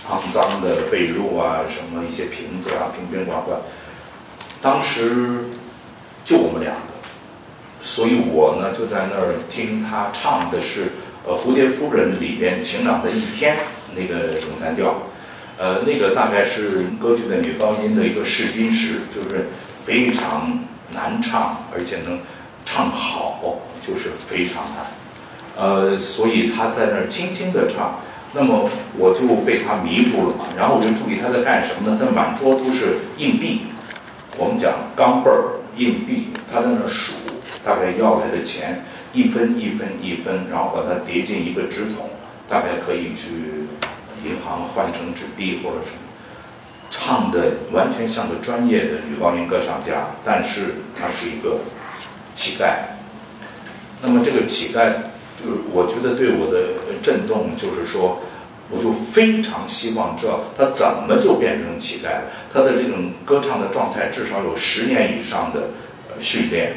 [0.08, 3.58] 肮脏的被褥啊，什么一些瓶子啊，瓶瓶罐罐。
[4.60, 5.44] 当时
[6.24, 6.82] 就我们两个，
[7.82, 10.92] 所以我呢就在那儿听他唱的是
[11.26, 13.56] 呃《蝴蝶夫人》里边晴朗的一天。
[13.94, 14.94] 那个咏叹调，
[15.58, 19.48] 呃，那个大概是歌剧的女高音的一个试金石，就是
[19.84, 20.58] 非常
[20.94, 22.18] 难唱，而且能
[22.64, 24.86] 唱好，就是非常难。
[25.56, 28.00] 呃，所以他在那儿轻轻的唱，
[28.32, 30.46] 那么我就被他迷住了嘛。
[30.56, 31.98] 然后我就注意他在干什么呢？
[32.00, 33.62] 他满桌都是硬币，
[34.36, 37.12] 我们讲钢镚儿硬币，他在那儿数，
[37.64, 42.08] 大概要来的钱一分一分一分，然后把它叠进一个纸筒，
[42.48, 43.66] 大概可以去。
[44.24, 45.98] 银行换成纸币或者什么，
[46.92, 51.58] 唱的完全像个专业的女高音歌唱家，但是他是一个
[52.32, 52.74] 乞丐。
[54.00, 54.92] 那么这个乞丐，
[55.44, 58.20] 就是我觉得对我的震动，就是说，
[58.70, 62.22] 我就非常希望知道他怎么就变成乞丐了。
[62.52, 65.70] 他的这种歌唱的状态至少有十年以上的
[66.20, 66.76] 训练。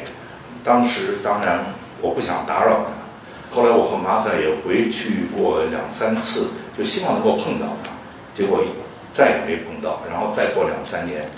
[0.64, 1.64] 当时当然
[2.00, 3.54] 我不想打扰他。
[3.54, 7.90] 后来我和马赛也回去过两三次，就希望能够碰到他，
[8.34, 8.64] 结果
[9.12, 10.02] 再也没碰到。
[10.10, 11.30] 然后再过两三年，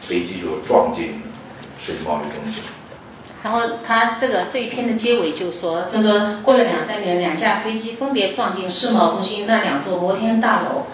[0.00, 1.20] 飞机就撞进
[1.84, 2.62] 世界贸易中心。
[3.42, 10.86] 然后他这个这一篇的结尾就说，他说过了两三年，两架飞机分别撞进世贸中心那两座摩天大楼，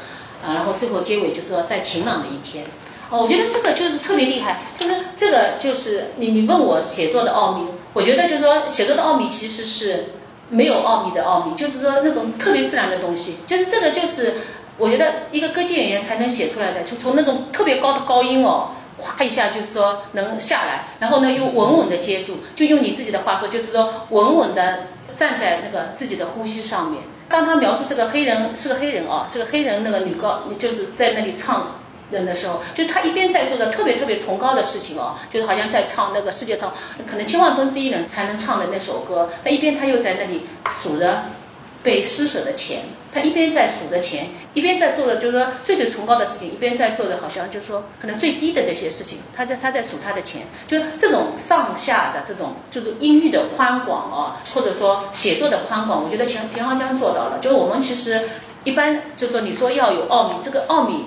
[0.44, 2.64] 啊，然后最后结尾就说在晴朗的一天。
[3.10, 10.06] 哦，我觉得这个就是特别厉害，就是这个就是你你问我写作的奥秘，我觉得就是说写作的奥秘其实是。
[10.48, 14.34] 没有奥秘的奥秘，就是说那种特别自然的东西，就是这个就是
[14.78, 18.68] 我觉得一个歌剧演员才能写出来的，就从那种特别高的高音哦，
[19.00, 24.84] 咵一下就是说能下来，然后呢又稳稳的接住，就用你自己的话说，就是说稳稳的
[25.18, 27.02] 站在那个自己的呼吸上面。
[27.28, 31.66] 当他描述这个黑人是个黑人啊，是个黑人那个女高，就是在那里唱
[32.10, 36.72] 人的时候，就是他一边在做着特别特别崇高的事情哦，就是好像在唱那个世界上
[37.10, 40.46] 可能千万分之一人才能唱的那首歌，那一边他又在那里
[40.82, 41.24] 数着
[41.82, 42.80] 被施舍的钱。
[43.16, 49.18] 他一边在数着钱，一边在做的就是说最最崇高的事情，一边在做的好像就是说可能最低的那些事情。
[49.34, 57.38] 他在他在数他的钱，就是这种上下的这种就是音域的宽广啊，或者说写作的宽广，我觉得田田浩江做到了。
[57.40, 58.20] 就是我们其实
[58.64, 61.06] 一般就是说你说要有奥秘，这个奥秘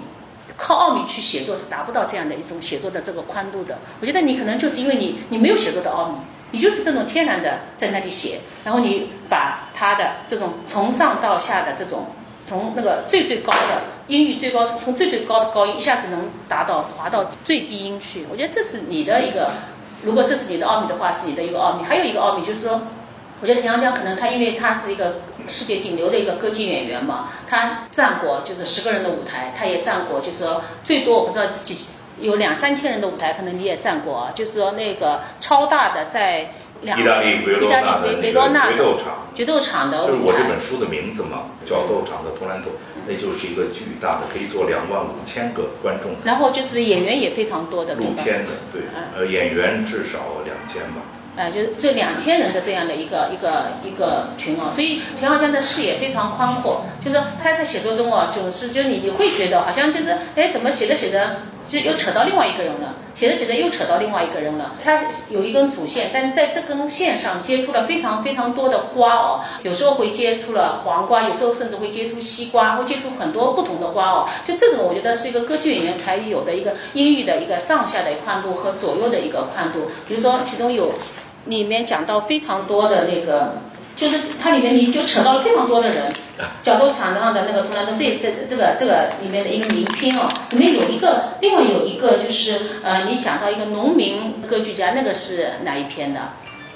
[0.58, 3.78] 靠奥秘去写作是达不到这样的一种写作的这个宽度的。
[4.02, 6.18] 我觉得你可能就是因为你你没有写作的奥秘。
[6.52, 12.08] 你就是这种天然的在那里写，然后你把他的这种从上到下的这种，
[12.48, 18.26] 从那个最最高的音域最高，从最最高的高音一下子能达到滑到最低音去。
[18.32, 19.52] 我觉得这是你的一个，
[20.04, 21.84] 如果这是你的奥秘的话，是你的一个奥秘。
[21.84, 22.82] 还有一个奥秘就是说，
[23.42, 31.78] 我觉得田阳江可能他因为他是一个世界顶流的一个歌剧演员嘛，他站过就是十个人的舞台，他也站过就是说最多我不知道几。
[32.22, 34.32] 有两三千人的舞台，可能你也站过啊。
[34.36, 36.52] 就是说那个超大的，在
[36.82, 37.56] 意大利维
[38.32, 42.72] 罗纳的决斗场，决斗场的就是我这本书的名字嘛，叫《斗场的图兰朵》，
[43.06, 46.12] 那就是一个巨大的，可以坐两万五千个观众。
[46.24, 48.82] 然后就是演员也非常多的，露天的，对，
[49.14, 51.02] 呃，演员至少两千吧。
[51.36, 61.42] 哎，就是这两千人的这样的一个一个一个群哦，所以田浩江的视野非常宽阔，就是他在写作中哦，总是就你你会觉得好像就是哎，怎么写着写着。
[61.70, 64.74] 就又扯到另外一个人了，写着写着又扯到另外一个人了。
[64.84, 74.28] 他有一根主线，但在这根线上接触了非常非常多的花哦，有时候会接触了黄瓜，有时候甚至会接触西瓜，会接触很多不同的花哦。
[74.48, 79.92] 就这种，我觉得是一个歌剧演员才有的一个音域的一个上下的宽度和左右的一个宽度。
[80.08, 80.92] 比如说，其中有
[81.46, 83.54] 里面讲到非常多的那个。
[84.00, 86.14] 就是它里面你就扯到了非常多的人，
[86.64, 96.22] 角斗场上的那个图兰的这这这个这个里面的一个名篇哦，里面有一个，另外有一个就是呃，你讲到一个农民歌剧家，那个是哪一篇的？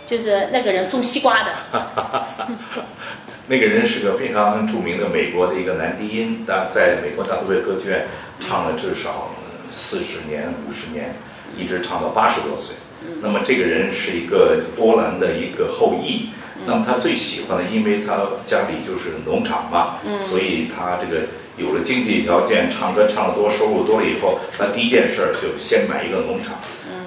[0.06, 1.54] 就是那个人种西瓜的。
[3.48, 8.06] 那个人是个非常著名的美国的一个男低音，但在美国大都会歌剧院
[8.42, 9.34] 唱了至少
[9.72, 11.16] 四十年、五十年，
[11.58, 12.76] 一直唱到八十多岁。
[13.22, 16.28] 那么这个人是一个波兰的一个后裔。
[16.66, 21.24] 那么他最喜欢的，因为他家里就是农场嘛，所以他这个
[21.58, 26.56] 有了经济条件，唱歌唱得多，收入多了以后，他第一件事儿就先买一个农场。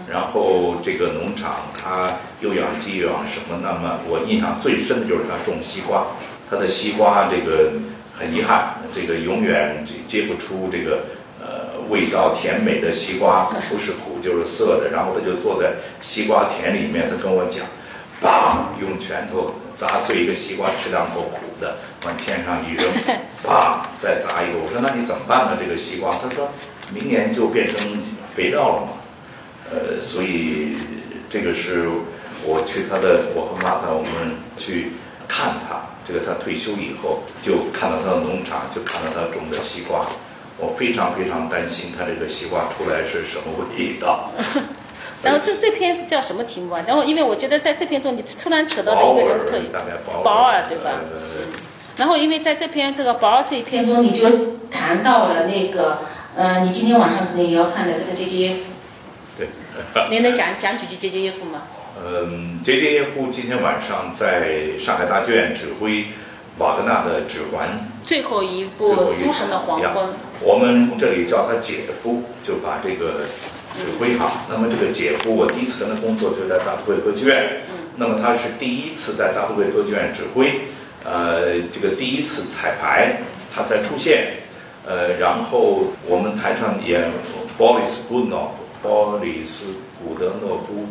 [0.08, 3.58] 然后这个农场他又养鸡又养什么？
[3.60, 6.06] 那么我印象最深的就是他种西瓜，
[6.48, 7.72] 他的西瓜这个
[8.16, 11.00] 很遗憾，这个永远结不出这个
[11.40, 14.90] 呃味道甜美的西瓜，不是苦就是涩的。
[14.92, 17.66] 然后他就坐在西瓜田里面，他跟我讲。
[18.22, 18.80] 砰！
[18.80, 22.84] 用拳头砸碎一个西瓜，吃两口苦的，往天上一扔，
[23.44, 23.78] 砰！
[24.00, 24.58] 再砸一个。
[24.58, 25.56] 我说那你怎么办呢？
[25.60, 26.48] 这个西瓜，他说
[26.92, 27.86] 明年就变成
[28.34, 28.88] 肥料了嘛。
[29.70, 30.76] 呃，所以
[31.28, 31.88] 这个是
[32.44, 34.92] 我去他的，我和妈妈我们去
[35.26, 35.82] 看他。
[36.06, 40.06] 这个他退休以后，就看到他的农场，就看到他种的西瓜。
[40.56, 44.30] 我非常非常担心他这个西瓜出来是什么味道。
[45.22, 46.84] 然后这这篇是叫什么题目啊？
[46.86, 49.72] 然后因为我觉得在这篇中你突然扯到了一个人的特点，
[50.22, 50.92] 保尔对吧？
[51.96, 56.00] 然后因为在这篇这个保尔这一篇中，你就谈到了那个
[56.36, 58.60] 呃，你今天晚上可能也要看的这个杰杰耶夫。
[59.38, 59.48] 对。
[60.10, 61.62] 您能讲讲几句杰杰耶夫吗？
[62.04, 66.04] 嗯，杰杰耶夫今天晚上在上海大剧院指挥
[66.58, 67.68] 瓦格纳的《指环》
[68.06, 68.92] 最后一部
[69.24, 70.04] 《诸神的黄昏》。
[70.40, 73.24] 我们这里叫他姐夫，就把这个。
[73.78, 77.60] 指挥哈，那么这个姐夫，我第一次跟他工作就在大都会歌剧院。
[77.98, 80.60] 那么他是第一次在大都会歌剧院指挥，
[81.04, 83.20] 呃，这个第一次彩排，
[83.54, 84.38] 他才出现。
[84.86, 87.10] 呃，然后我们台上演
[87.56, 89.64] 鲍里斯·古德诺夫，鲍里斯·
[89.98, 90.86] 古德诺夫，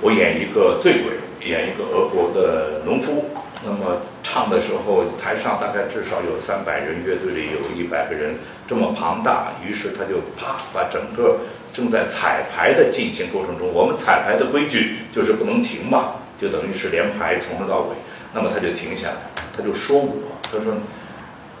[0.00, 3.24] 我演一个醉鬼，演一个俄国的农夫。
[3.64, 8.36] 那么唱的时候，台上大概至少有三百人，乐队里有一百个人，
[8.68, 9.48] 这么庞大。
[9.66, 11.38] 于是他就啪把整个。
[11.78, 17.94] 正在彩排的进行过程中，我们彩排的规矩就是不能停嘛，就等于是连排从头到尾。
[18.34, 19.14] 那么他就停下来，
[19.56, 20.12] 他就说我，
[20.42, 20.74] 他说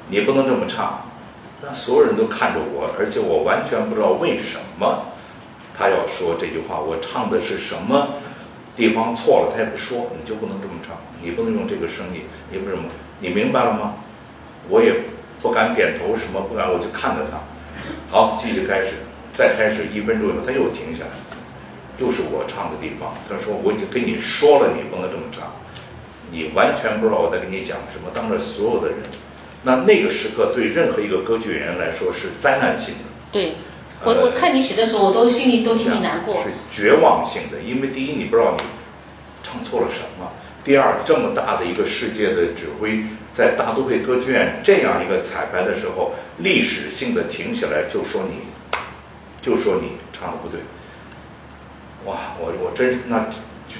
[0.08, 1.04] 你不能这么唱。
[1.62, 5.06] 那所有人都看着我，而且我完全不知道为什么
[5.72, 6.80] 他要说这句话。
[6.80, 8.08] 我唱的是什么
[8.74, 12.90] 地方错了，他也不说，你就不能这么唱，你不能用这个声音，你为什么，
[13.20, 13.94] 你明白了吗？
[14.68, 14.94] 我也
[15.40, 17.38] 不敢点头，什么不敢，我就看着他。
[18.10, 18.94] 好，继续开始。
[19.38, 21.14] 再开始一分钟以后，他又停下来，
[22.00, 23.14] 又是我唱的地方。
[23.30, 25.44] 他说：“我已经跟你说了，你不能这么唱。
[26.32, 28.98] 你完全不知道我在跟你讲什么，当着所有的人，
[29.62, 33.06] 那那个时刻对任何一个歌剧演员来说是灾难性的。
[33.30, 33.52] 对，
[34.04, 36.42] 我我看你写的时候，我都心里都替你难过。
[36.42, 38.64] 是绝望性的，因为第一你不知道你
[39.44, 40.32] 唱错了什么，
[40.64, 48.42] 第二这么大的一个世界的指挥，在大都会歌剧院这样一个彩排的时候，历史性的停下来就说你，
[49.48, 50.60] 就说你唱的不对。
[52.04, 53.24] 哇，我我真是那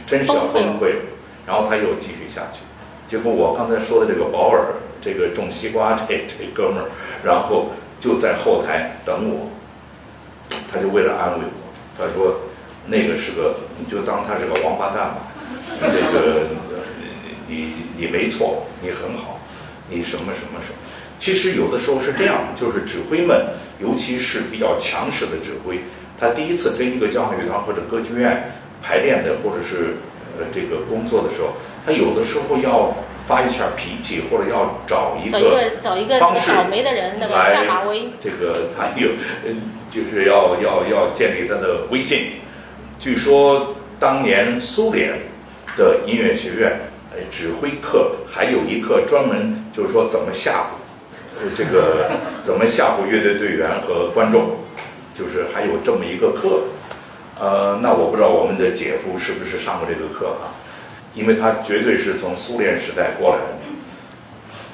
[0.07, 1.01] 真是要崩溃了。
[1.47, 2.61] 然后他又继续下去，
[3.07, 6.91] 结果我刚才说的这个保尔，这个种西瓜这 这哥们儿，
[7.25, 9.49] 然后就在后台等我，
[10.71, 12.41] 他就为了安慰我，他说
[12.87, 15.33] 那个是个，你就当他是个王八蛋吧，
[15.81, 16.49] 这个
[17.47, 19.39] 你你没错，你很好，
[19.89, 20.79] 你什么什么什么。
[21.19, 23.47] 其实有的时候是这样，就是指挥们，
[23.81, 25.81] 尤其是比较强势的指挥，
[26.19, 28.53] 他第一次跟一个交响乐团或者歌剧院
[28.83, 29.97] 排练的，或者是。
[30.41, 31.49] 呃，这个工作的时候，
[31.85, 32.95] 他有的时候要
[33.27, 38.09] 发一下脾气，或者要找一个找一个方式倒霉的人，那个下马威。
[38.21, 39.09] 这个他有，
[39.45, 39.61] 嗯，
[39.91, 42.35] 就是要要要建立他的威信。
[43.01, 45.19] 据说当年苏联
[45.77, 46.79] 的音乐学院，
[47.11, 50.88] 呃，指挥课还有一课专门就是说怎么吓唬，呃，
[51.57, 52.11] 这个
[52.45, 54.57] 怎么吓唬乐队队员和观众，
[55.14, 56.62] 就是还有这么一个课。
[57.39, 60.51] 呃，那我不知道我们的姐夫是不是上过这个课啊？
[61.14, 63.59] 因为他绝对是从苏联时代过来的。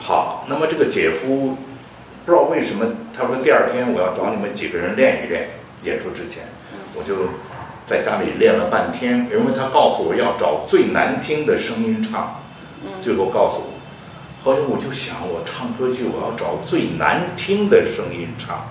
[0.01, 1.57] 好，那么这个姐夫
[2.25, 2.87] 不知道为什么，
[3.17, 5.49] 他说第二天我要找你们几个人练一练，
[5.85, 6.45] 演出之前，
[6.95, 7.29] 我就
[7.87, 12.41] 在家里练了半天，因为他告诉我要找最难听的声音唱，
[13.01, 13.74] 最后告诉我，
[14.45, 18.67] 后来我就想，我唱歌剧我要找最难听的声音唱，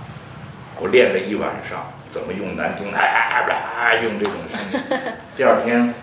[0.79, 1.91] 我练了一晚上。
[2.13, 4.99] 怎么用难听的啊用这种声音？
[5.35, 5.95] 第二天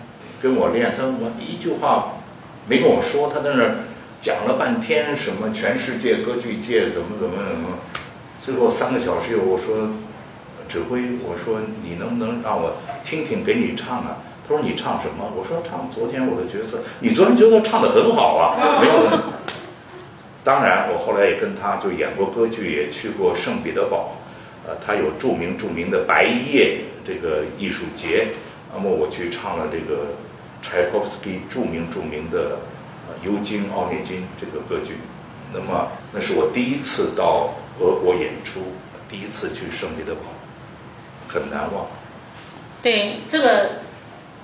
[0.43, 2.15] 跟我练，他我一句话
[2.67, 3.77] 没跟我说，他在那儿
[4.21, 7.79] 讲了半天什么全世界歌剧界怎么怎么怎么。
[8.41, 9.91] 最后三个小时以后，我说
[10.69, 14.17] 指挥，我说你能不能让我听听给你唱啊？
[14.49, 15.31] 他说你唱什么？
[15.37, 16.81] 我说唱昨天我的角色。
[16.99, 19.17] 你昨天觉得唱的很好啊，没有问题。
[20.51, 24.17] 当然，我后来也跟他就演过歌剧，也去过圣彼得堡。
[24.67, 28.27] 呃，他有著名著名的白夜这个艺术节，
[28.75, 30.09] 那么我去唱了这个
[30.61, 32.59] 柴可夫斯基著名著名的
[33.25, 34.95] 《尤金·奥涅金》这个歌剧，
[35.55, 38.59] 那么那是我第一次到俄国演出，
[39.09, 40.23] 第一次去圣彼得堡，
[41.29, 41.87] 很难忘。
[42.83, 43.80] 对这个。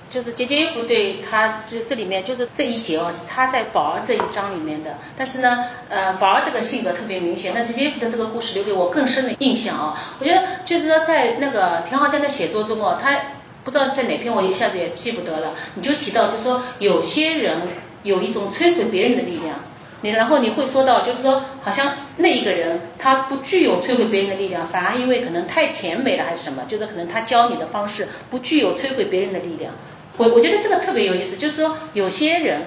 [0.09, 4.95] 就是杰杰耶夫对他，就这里面就是这一节哦，是插在宝儿这一章里面的。
[5.17, 10.01] 但是呢，呃，宝儿这个性格特别明显，那杰杰耶夫的这个故事留给我更深的印象啊。
[10.19, 13.17] 我觉得就是说，在那个田浩江的写作中哦，他
[13.63, 15.53] 不知道在哪篇，我一下子也记不得了。
[15.75, 17.61] 你就提到，就说有些人
[18.03, 19.55] 有一种摧毁别人的力量。
[20.01, 29.73] 你然后你会说到，就是说，好像那一个人他不具有摧毁别人的力量，反而因为可能太甜美了还是什么，就是可能他教你的方式不具有摧毁别人的力量。
[30.17, 32.63] 我我觉得这个特别有意思，就是说有些人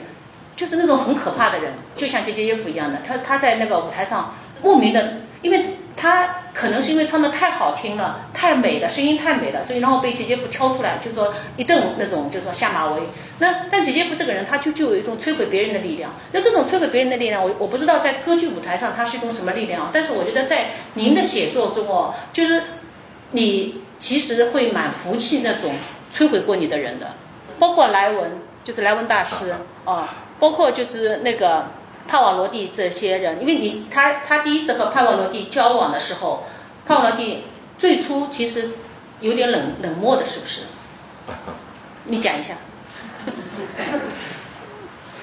[0.56, 5.64] 就是那种很可怕的人，就像杰杰耶夫一样的，他他在那个舞台上莫名的，因为
[5.96, 13.02] 他可能是因为唱的太好听了，太美了，声音太美了，所以然后被杰杰夫挑出来，就说一顿那种就说下马威。
[13.38, 16.12] 那但杰杰夫这个人，他就就有一种摧毁别人的力量。
[16.32, 22.62] 那这种摧毁别人的力量，我我不知道在歌剧舞台上它是一种什么力量，但是我觉得在您的写作中哦，就是
[23.32, 25.72] 你其实会蛮服气那种
[26.14, 27.08] 摧毁过你的人的。
[27.60, 29.54] 包括莱文，就是莱文大师
[29.84, 30.08] 啊，
[30.40, 31.66] 包括就是那个
[32.08, 36.42] 帕瓦罗蒂这些人，因为你他他第一次和帕瓦罗蒂交往的时候，
[36.86, 37.44] 帕瓦罗蒂
[37.78, 38.70] 最初其实
[39.20, 40.62] 有点冷冷漠的，是不是？
[42.06, 42.54] 你讲一下。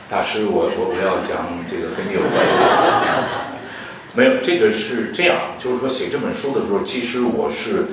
[0.09, 2.51] 大师，我我我要讲这个跟你有关系。
[4.13, 7.87] 没有，这个是这样，就是说写这本书的时候，其实我是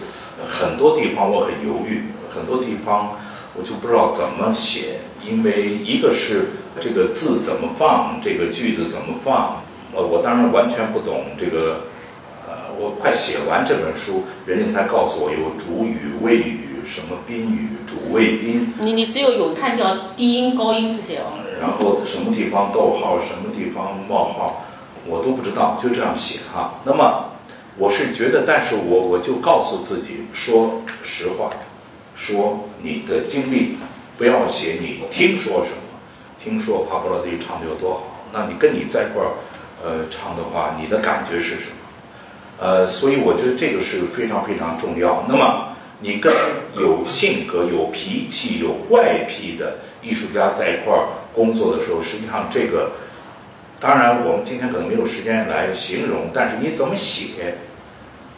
[0.46, 3.18] 很多地方我很犹豫，很多地方。
[3.56, 6.50] 我就不知道怎么写，因为一个是
[6.80, 9.62] 这个字怎么放，这个句子怎么放，
[9.94, 11.82] 呃，我当然完全不懂这个，
[12.48, 18.74] 呃，我快写完这本书，人家才告诉我有主语、谓语、什么宾语、主谓宾。
[18.80, 21.38] 你你只有咏叹调、低音、高音这些哦。
[21.60, 24.64] 然后什么地方逗号，什么地方冒号，
[25.06, 26.74] 我都不知道，就这样写哈。
[26.84, 27.30] 那么
[27.78, 31.48] 我是觉得，但是我我就告诉自己说实话。
[32.16, 33.76] 说你的经历，
[34.16, 35.82] 不要写你听说什么，
[36.42, 39.32] 听说帕布罗蒂唱的有多好，那你跟你在一块儿，
[39.84, 41.76] 呃，唱的话，你的感觉是什么？
[42.60, 45.24] 呃，所以我觉得这个是非常非常重要。
[45.28, 46.32] 那么你跟
[46.76, 52.92] 有性格、有脾气、有怪癖的艺术家在一块儿工作的时候，实际上这个，
[53.80, 57.56] 当然我们今天可能没有时间来形容，但是你怎么写，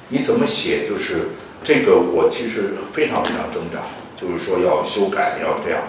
[0.09, 1.29] 你怎么写，就是
[1.63, 3.81] 这个我其实非常非常挣扎，
[4.17, 5.83] 就是说要修改，要这样。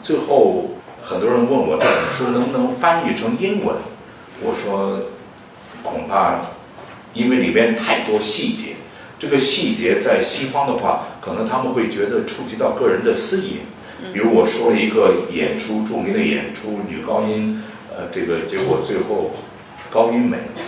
[0.00, 0.70] 最后
[1.02, 3.76] 很多人问我这本书能不能翻译成英文，
[4.40, 5.02] 我说
[5.82, 6.40] 恐怕
[7.14, 8.76] 因为里边太多细节，
[9.18, 13.58] 这个细节在西方的话，可能他们会觉得触及到个人的私隐。
[14.12, 19.32] 比如我说了一个演出，著名的演出，女高音，呃，这个结果最后
[19.90, 20.62] 高音没了，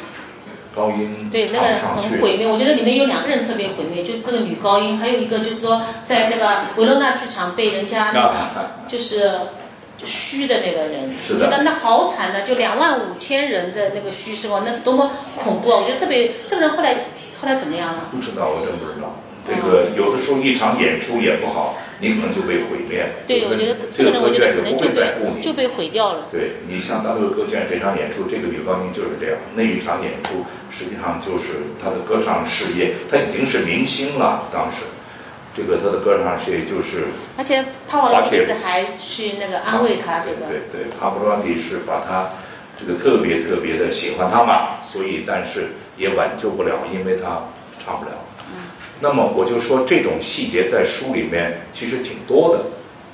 [0.81, 1.67] 高音对那个
[2.01, 2.47] 很毁灭。
[2.47, 9.33] 我觉得里面有两个人特别毁灭，就是这个女高音，还有一个就是说在那个维罗纳剧场被人家那个就是
[10.05, 14.63] 虚的那个人，是的，那那好惨的，就两万五千人的那个虚声啊？
[14.65, 15.79] 那是多么恐怖啊！
[15.79, 16.95] 我觉得特别这个人后来
[17.41, 18.05] 后来怎么样了？
[18.11, 19.15] 不知道，我真不知道。
[19.47, 23.07] 这个有的时候一场演出演不好，你可能就被毁灭。
[23.27, 26.29] 对，我觉得这个歌剧就不会再顾你，就被毁掉了。
[26.31, 29.39] 对你像大陆歌剧院这场演出，这个女高音就是这样。
[29.55, 34.49] 那一场演出实际上就是她的歌唱事业，她已经是明星了。
[34.53, 34.85] 当时，
[35.57, 37.09] 这个她的歌唱事业就是。
[37.37, 40.47] 而且帕瓦罗蒂还去那个安慰她，对吧？
[40.49, 42.31] 对对，帕瓦罗蒂是把她
[42.79, 47.43] 这个特别特别的喜欢她嘛，所以但是也挽救不了，因为她
[47.83, 48.13] 唱不了。
[49.01, 52.65] 那么我就说，这种细节在书里面其实挺多的，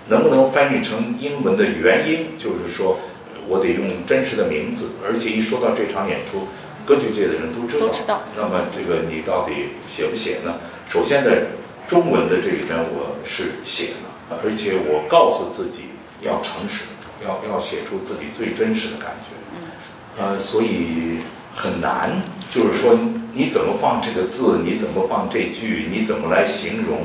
[0.08, 2.98] 能不能翻译成英文的原因，就是说
[3.46, 6.48] 我得用真实的名字，而且一说到这场演出，
[6.84, 7.86] 歌剧界的人都知道。
[7.86, 8.20] 都知道。
[8.36, 10.56] 那么这个你到底写不写呢？
[10.88, 11.44] 首先在
[11.86, 15.82] 中文的这里边我是写了，而且我告诉自己
[16.20, 16.82] 要诚实，
[17.24, 19.30] 要要写出自己最真实的感觉。
[19.54, 19.70] 嗯。
[20.18, 21.18] 呃，所以
[21.56, 22.12] 很难，
[22.54, 22.96] 就是说。
[23.38, 24.60] 你怎么放这个字？
[24.64, 25.88] 你怎么放这句？
[25.90, 27.00] 你怎么来形容？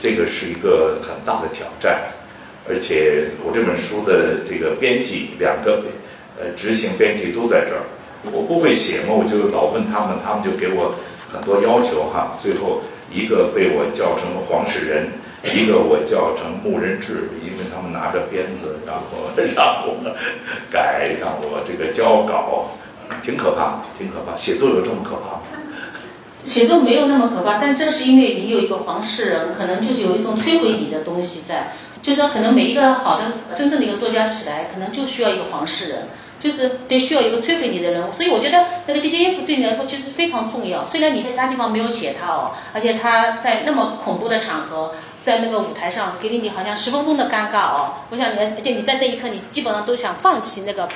[0.00, 2.00] 这个是一个很大的挑战，
[2.68, 5.84] 而且我这本书的这个编辑两个
[6.36, 7.86] 呃执行编辑都在这儿，
[8.32, 10.96] 我不会写嘛，我就老问他们，他们就给我
[11.32, 12.36] 很多要求哈。
[12.40, 12.82] 最后
[13.12, 15.06] 一个被我叫成黄世仁，
[15.54, 19.94] 一个我叫成牧人志，因为他们拿着鞭子，然后让我
[20.72, 22.74] 改，让我这个交稿，
[23.22, 24.36] 挺可怕，挺可怕。
[24.36, 25.42] 写作有这么可怕吗？
[26.44, 31.72] 写作没有那么可怕，但正是因为你有一个黄世仁，可能就是有一种摧毁你的东西在。
[32.00, 33.24] 就是说，可能每一个好的、
[33.56, 38.12] 真正的一个作家起来，可能就需要一个黄世仁，就是得需要一个摧毁你的人物。
[38.12, 40.86] 所以我觉得那个这件衣服对你来说其实非常重要。
[40.86, 44.92] 虽然你在其他地方没有写他哦，而且他在那么恐怖的场合，
[45.24, 47.90] 在那个舞台上给你好像十分钟的尴尬哦。
[48.10, 50.88] 我想你，而且你在那一刻，你基本上都想放弃那个。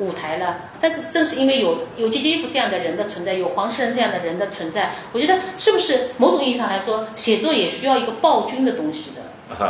[0.00, 9.20] 舞台了，但是正是因为有有杰杰夫这样的人的存在，有黄世仁这样的人的存在，我觉得是不是某种意义上来说，写作也需要一个暴君的东西的。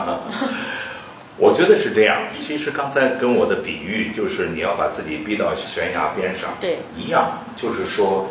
[1.37, 2.25] 我觉得是这样。
[2.39, 8.29] 其实刚才跟我的比喻就是你要把自己逼到悬崖边上，对，一样，就是说，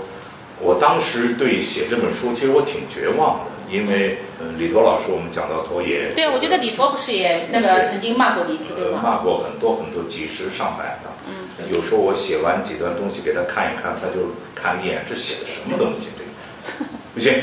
[0.62, 3.46] 我当时对写这本书，其实我挺绝望的，
[3.76, 9.02] 因为呃，李陀老师我们讲到陀也，对啊，我觉得李陀不是也那个曾经骂过你一次对吗？
[9.02, 11.10] 骂过很多很多，几十上百的。
[11.28, 11.49] 嗯。
[11.72, 16.08] 有时候我写完几段东西给他看一看，他就看一眼，这写的什么东西？
[16.18, 17.34] 这个 不行。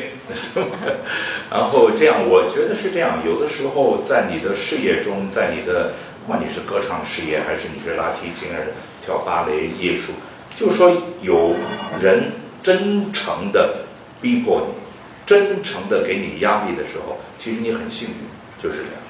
[1.50, 3.22] 然后这样，我觉得是这样。
[3.24, 5.92] 有的时候在你的事业中，在你的
[6.26, 8.72] 不管你是歌唱事业，还是你是拉提琴，还是
[9.04, 10.12] 跳芭蕾艺术，
[10.56, 10.90] 就是说
[11.22, 11.54] 有
[12.00, 13.84] 人真诚的
[14.20, 14.74] 逼迫你，
[15.24, 18.14] 真诚的给你压力的时候，其实你很幸运，
[18.60, 19.05] 就是这样。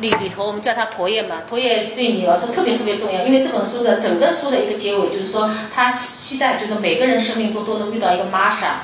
[0.00, 8.82] 里里头，我们叫他驼叶嘛，驼叶对你来说特别特别重要，因为这本书的整个书的一个结尾就是说，他期待就是每个人生命中都能遇到一个玛莎，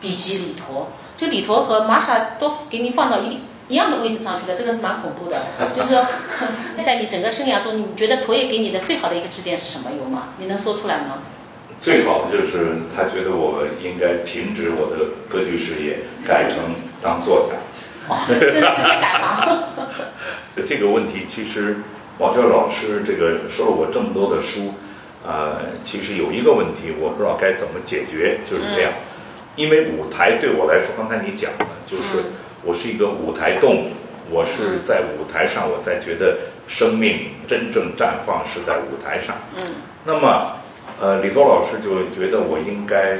[0.00, 3.38] 以及里陀，就里陀和玛莎都给你放到一
[3.68, 5.42] 一样的位置上去了，这个是蛮恐怖的。
[5.76, 6.06] 就是说，
[6.84, 9.90] 在你整个生涯中，你觉得驼叶给你的最好的一个指点是什么？
[9.98, 10.28] 有吗？
[10.38, 11.18] 你能说出来吗？
[11.80, 16.58] 最好的就是他觉得我应该停止我的歌剧事业，改成
[17.02, 17.56] 当作家。
[18.28, 19.58] 这是改吗？
[20.66, 21.76] 这个问题其实，
[22.18, 24.74] 王娟老师这个说了我这么多的书，
[25.26, 28.92] 呃，其实有一个问题我不知道该怎么解决，就是这样，
[29.56, 32.32] 因为舞台对我来说，刚才你讲的，就是
[32.62, 33.90] 我是一个舞台动物，
[34.30, 36.38] 我是在舞台上，我才觉得
[36.68, 39.36] 生命真正绽放是在舞台上。
[39.58, 39.66] 嗯。
[40.04, 40.52] 那么，
[41.00, 43.18] 呃，李多老师就觉得我应该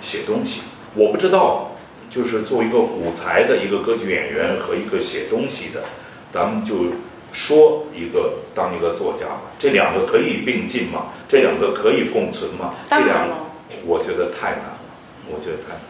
[0.00, 0.62] 写东西，
[0.94, 1.69] 我不知道，
[2.10, 5.82] 就是做一个舞台的一个歌剧演员和一个写东西的。
[6.30, 6.86] 咱们就
[7.32, 11.06] 说一个当一个作家吧，这两个可以并进吗？
[11.28, 12.74] 这两个可以共存吗？
[12.90, 13.28] 这两，
[13.84, 14.80] 我觉得太难了，
[15.28, 15.89] 我觉得太难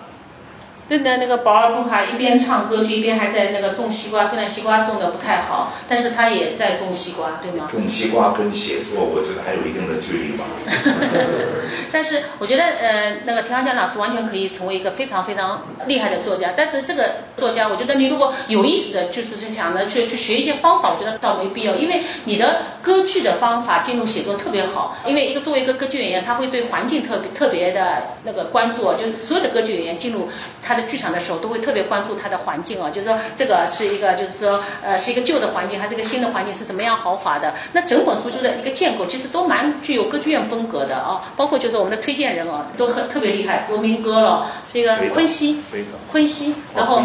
[0.91, 1.01] 了。
[1.01, 7.69] 真的那个保尔布哈一边唱歌剧一边还在那个种西瓜，虽然西瓜种的不太好，但是他也在种西瓜，对吗？
[7.71, 10.45] 种西瓜跟写作，我觉得还有一定的距离吧。
[11.93, 16.53] 但是我觉得，呃，那个田华江老师完全可以成为一个非常非常厉害的作家。
[16.57, 24.97] 但是这个作家，我觉得你如果有意识的，就是想着去去学一些方法，我觉得倒没必要，因为你的歌剧的方法进入写作特别好。
[25.07, 30.29] 因为一个作为一个歌剧演员，他会对环境特别特别的那个关注，就是所有的歌剧演员进入
[30.61, 30.80] 他的。
[30.83, 37.55] 剧场的时候都会特别关注它的环境啊，就是说这个是一个，就是说呃是一个旧的环境还是一个新的环境是怎么样豪华的？
[37.73, 41.33] 那整本书就是一个建构，其实都蛮具有歌剧院风格的啊。
[41.37, 45.63] 包括就是我们的推荐人啊，都很特别厉害，国民歌了，是一个昆西，
[46.11, 47.03] 昆西，然后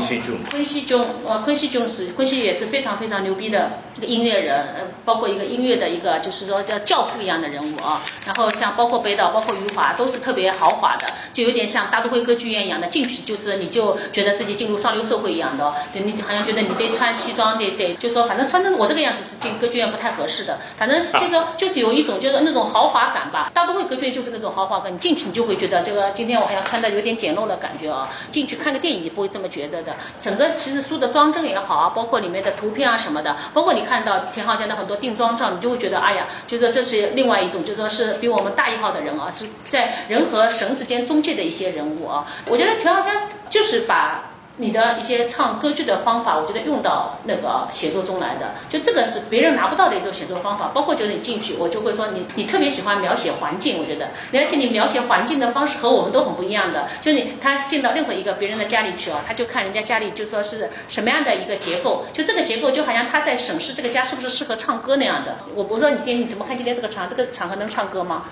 [0.50, 8.02] 昆西中呃昆西中是昆西也是非常非常牛逼的一个音乐人，呃包括一个音乐的一个就是说叫教父一样的人物啊。
[8.26, 13.65] 然后像包括北岛，包括余华都是特别豪华的，就有点像大都会歌剧院一样的进去就是你。
[13.66, 20.60] 你就觉得自己进入上流社会一样的，对你好像觉得你得穿西装，得得，就说反正穿成我这个样子是进歌剧院不太合适的。
[20.78, 23.50] 反正就说就是有一种就是那种豪华感吧。
[23.56, 28.08] 大都会歌剧院就是那种豪华感，你进去你就会觉得这个今天我好像穿的有点简陋的感觉啊。
[28.30, 29.96] 进去看个电影你不会这么觉得的。
[30.22, 42.26] 整个其实书的装帧也好啊，包括里面的图片啊什么的，包括你看到田浩江的很多定妆照，你就会觉得哎呀，就是这是另外一种，就说是比我们大一号的人啊，是在人和神之间中介的一些人物啊。
[42.48, 43.12] 我觉得田浩江。
[43.50, 50.72] 就是把你的一些唱歌剧的方法，我觉得用到那个写作中来的，就这个是别人拿不到的一种写作方法。
[50.74, 56.88] 包括就是你进去，我就会说你你特别喜欢描写环境，我觉得，而且你描写环境的方式和我们都很不一样的。
[57.02, 65.36] 就你他进到任何一个别人的家里去啊，他就看人家家里就说是什么样的一个结构，就这个结构就好像他在审视这个家是不是适合唱歌那样的。
[65.54, 68.24] 我我说你今天你怎么看今天这个场这个场合能唱歌吗？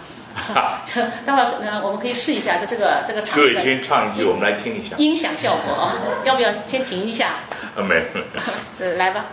[1.25, 3.39] 待会儿呢，我们可以试一下，在这个这个场。
[3.39, 4.95] 对，先唱一句，我们来听一下。
[4.97, 7.35] 音响效果啊， 要不要先停一下？
[7.75, 8.03] 啊，没。
[8.97, 9.25] 来吧。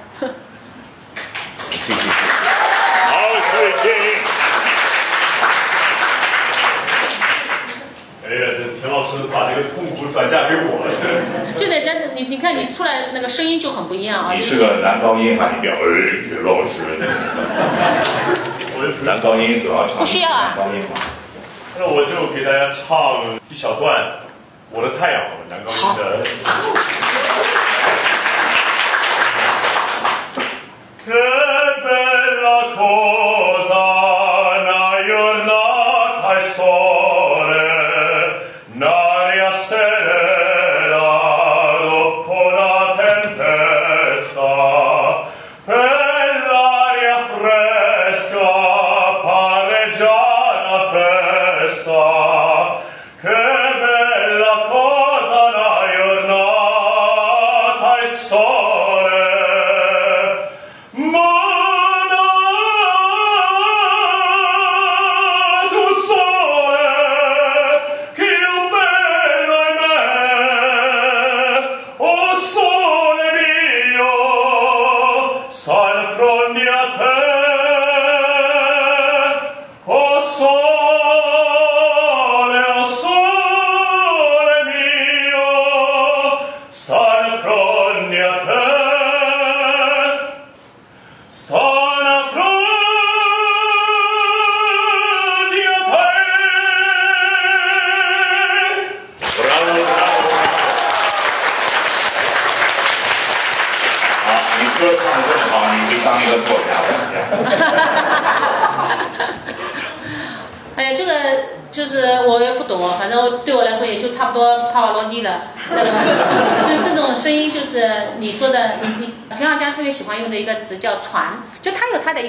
[1.71, 2.03] 谢谢。
[2.03, 3.19] 好，
[3.53, 4.50] 水晶。
[8.31, 10.93] 哎呀，这田老师把这个痛苦转嫁给我了。
[11.59, 14.33] 对对，但是你你看你出来那个声音就很不一样啊。
[14.33, 15.79] 你是个男高音哈，你表哎，
[16.29, 16.79] 田老师。
[19.03, 20.07] 男高音主要唱男
[20.57, 20.95] 高音嘛，
[21.77, 23.97] 那我就给大家唱一小段
[24.71, 26.23] 《我的太阳》男高音的。
[31.07, 31.17] 用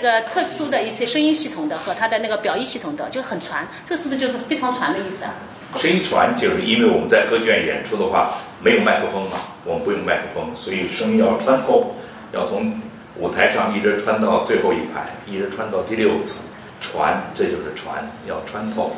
[0.01, 3.67] 个特殊的一些声音系统的和它的那个表意系统的，就很传。
[3.85, 5.33] 这是不是就是非常传的意思啊？
[5.77, 11.95] 声音传就是因为我们在歌剧院演出的话没有麦克风嘛，我们不用麦克风，所以声音要穿透，
[12.33, 12.73] 要从
[13.15, 16.37] 舞台上一直穿到最后一排，一直穿到第六层，
[16.81, 18.91] 传，这就是传，要穿透。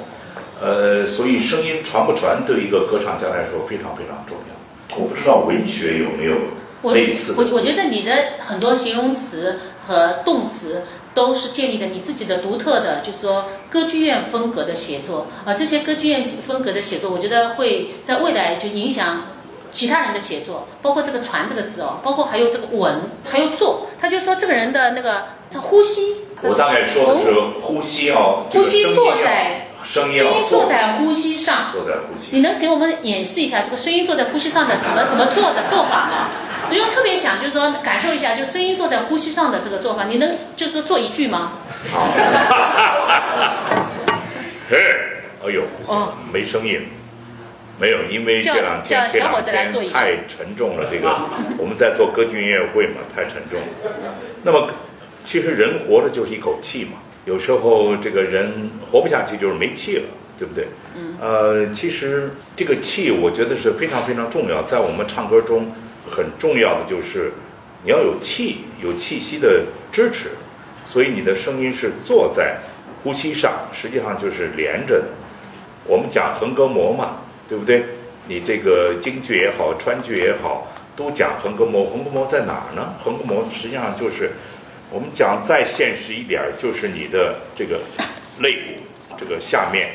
[0.62, 4.97] 呃，所以声音传不传对一个歌唱家来说非常非常重要。
[4.97, 6.36] 我不知道文学有没有。
[6.82, 6.91] 我
[7.38, 10.53] 我我觉得你的很多形容词和动词
[11.34, 19.23] 都是建立的你自己的独特的，就是说歌剧院风格的写作啊，这些歌剧院风格的写作，我觉得会在未来就影响
[19.73, 29.69] 其他人的写作，包括这个“传”这个字哦，包括还有这个“稳”还有“坐”，他就说这个人的那个他呼吸，我大概说的是呼吸哦，呼吸坐在。
[29.84, 31.71] 声音声音坐在呼吸上。
[31.73, 32.29] 坐在呼吸。
[32.36, 36.29] 你能给我们演示一下这个声音坐在呼吸上的怎么怎么做的做法吗？
[36.70, 41.53] 我就特别想就是说感受一下，就声音坐在呼吸上的这个做法，你能就是做一句吗？
[45.45, 46.80] 哎呦，哦没声音，
[47.78, 51.14] 没有，因为这两天这两子来做一句天太沉重了，这个
[51.57, 53.68] 我们在做歌剧音乐会嘛，太沉重了。
[54.43, 54.70] 那么，
[55.26, 56.93] 其实人活着就是一口气嘛，
[57.26, 60.03] 有时候这个人活不下去就是没气了，
[60.39, 60.68] 对不对？
[60.95, 61.18] 嗯。
[61.20, 65.74] 呃，其实这个气，我觉得是非常非常重要，在我们唱歌中
[66.10, 67.32] 很重要的就是
[67.84, 70.32] 你要有气，有气息的支持，
[70.86, 72.58] 所以你的声音是坐在
[73.04, 75.06] 呼吸上，实际上就是连着的。
[75.86, 77.84] 我们讲横膈膜嘛，对不对？
[78.26, 81.86] 你这个京剧也好，川剧也好，都讲横膈膜。
[81.86, 82.95] 横膈膜在哪儿呢？
[83.04, 84.32] 横膈膜实际上就是
[84.89, 87.82] 我们讲再现实一点，就是你的这个
[88.39, 89.89] 肋骨这个下面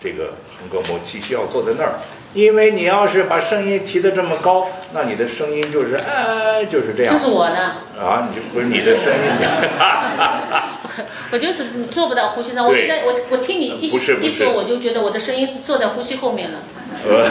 [0.00, 2.00] 这个横膈膜气息要坐在那儿。
[2.34, 7.14] 因为你要是把声音提得这么高，那你的声音就是哎，就是这样。
[7.14, 9.20] 就是我呢，啊，你就不是你的声音。
[11.30, 12.66] 我就是做不到呼吸上。
[12.66, 13.88] 我觉得我我听你一
[14.30, 16.58] 说，我就觉得我的声音是坐在呼吸后面了。
[17.06, 17.28] 呃，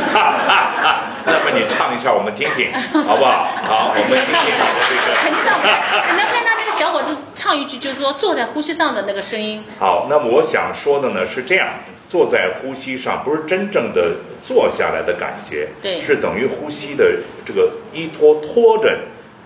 [1.26, 2.72] 那么你唱一下，我们听听，
[3.04, 3.48] 好不好？
[3.64, 5.16] 好，我们听听你的这个。
[5.22, 5.74] 肯定唱不了。
[6.10, 9.64] 你能不能让这个小伙子唱一句，就是说坐在呼吸上的那个声音？
[9.80, 11.68] 好，那么我想说的呢是这样，
[12.08, 18.98] 坐在呼吸上，不是真正的坐下来的感觉，对是等于呼吸的这个依托拖着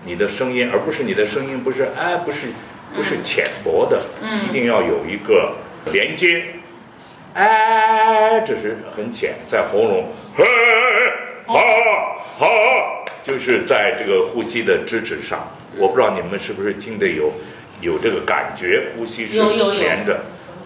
[0.04, 2.48] 你的声音，而不是你的声音不是哎不是
[2.94, 4.48] 不是浅薄的，嗯。
[4.48, 5.54] 一定要有一个
[5.92, 6.44] 连接，
[7.34, 10.44] 哎，这是很浅，在喉咙，嘿，
[11.46, 11.58] 好
[12.38, 12.46] 好，
[13.22, 17.32] 就是在这个呼吸的支持上，我不知道你们是不是听得有
[17.80, 19.80] 有这个感觉，呼吸是有有有。
[19.80, 20.20] 连着。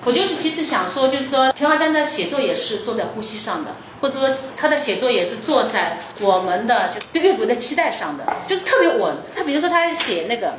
[0.04, 9.16] 我就是其实想说，就是说田华江的写作也是坐在呼吸上的，或者说他的写作也是坐在我们的就对乐谱的期待上的，就是特别稳。
[9.34, 10.54] 他比如说他写那个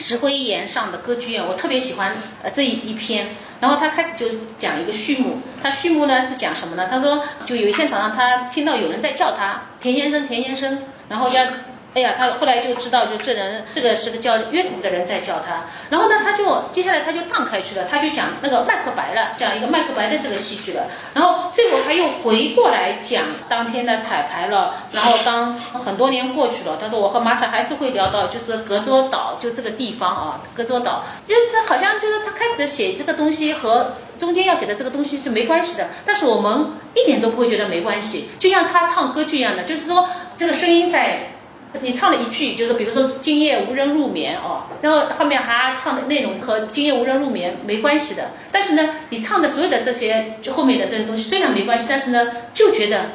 [0.00, 3.28] 石灰岩上的歌剧院，我特别喜欢呃这一一篇。
[3.60, 4.26] 然后他开始就
[4.58, 6.88] 讲一个序幕，他序幕呢是讲什么呢？
[6.90, 10.78] 他说就有一天早上他听到有人在叫他田先生，田先生，
[11.08, 11.44] 然后要。
[11.92, 15.64] 哎呀，他后来就知道，就这人，这个是个叫约什的人在叫他。
[15.88, 20.84] 然后呢，他就接下来他就荡开去了，他就讲那个麦克白了，讲一个麦克白的这个戏剧了。
[21.14, 24.74] 然后最后他又回过来讲当天的彩排了。
[24.92, 41.32] 然后当很多年过去了，他说我和马彩还是会聊到，就是格州岛就这个地方啊，格州岛，就是他好像就是他开始的写这个东西和中间要写的这个东西是没关系的，但是我们一点都不会觉得没关系，就像他唱歌剧一样的，就是说这个声音在。
[41.80, 48.28] 你唱了一句，就是比如说“今夜无人入眠”哦，然后后面还唱的内容和“今夜无人入眠”没关系的。
[48.50, 53.06] 但是呢，你唱的所有的这些，就后面的这些东西虽然没关系，但是呢，就觉得，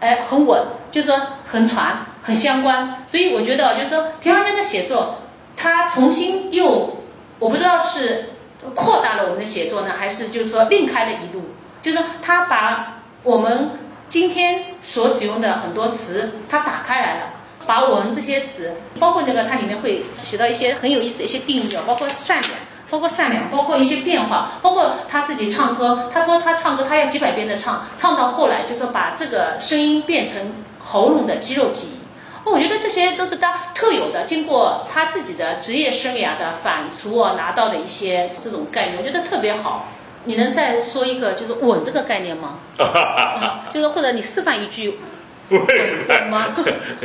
[0.00, 3.04] 哎，很稳，就是说很传、很相关。
[3.06, 5.18] 所以我觉得，就是说田华江的写作，
[5.56, 6.96] 他重新又，
[7.38, 8.30] 我不知道是
[8.74, 11.44] 扩大了我们的写作呢，还是就是说另开了一路，
[11.80, 13.70] 就是说他把我们
[14.08, 17.20] 今天所使用的很多词，他打开来了。
[17.70, 22.50] 把我们这些词，包括那个它里面会写到一些很有意思的一些定义啊，包括善良，
[22.90, 32.00] 包括善良，包括一些变化，包括他自己唱歌，他说他唱歌他要几百遍的唱，唱到后来就说把这个声音变成喉咙的肌肉记忆。
[32.44, 39.86] 哦，我觉得这些都是他特有的，经过他自己的职业生涯的反刍啊，拿到的一些这种概念，我觉得特别好。
[40.24, 42.58] 你能再说一个就是稳这个概念吗？
[42.78, 44.98] 啊 就是或者你示范一句。
[45.50, 46.54] 为什么？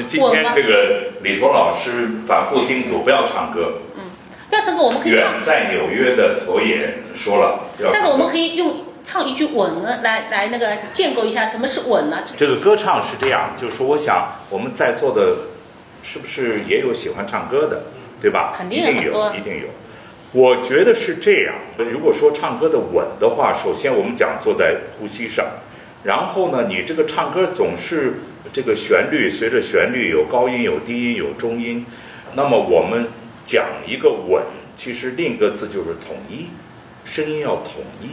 [0.08, 3.80] 今天这个李彤老师反复叮嘱不要唱歌。
[3.96, 4.04] 嗯，
[4.50, 12.20] 不要唱歌，我们可以远在纽约的陀也说了，但是我们可以用唱一句吻来来那个建构一下什么是吻呢？
[12.38, 15.38] 这个歌唱是这样，就是说，我想我们在座的，
[16.04, 17.86] 是不是也有喜欢唱歌的，
[18.22, 18.54] 对吧？
[18.56, 19.68] 肯定有，一定有。
[20.34, 21.56] 我觉得是这样。
[21.78, 25.48] 如果说唱歌的吻的话，首先我们讲坐在呼吸上，
[26.04, 28.20] 然后呢，你这个唱歌总是。
[28.54, 31.86] 这个旋律随着旋律有高音有低音有中音，
[32.34, 33.08] 那么我们
[33.46, 34.42] 讲一个稳，
[34.76, 36.48] 其实另一个字就是统一，
[37.04, 38.10] 声音要统一。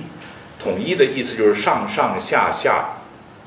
[0.59, 2.89] 统一的意思就是上上下下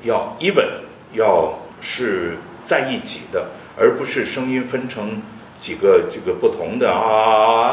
[0.02, 0.68] 要 even，
[1.14, 5.22] 要是在一起的，而不是声音分成
[5.58, 7.72] 几个这个不同的啊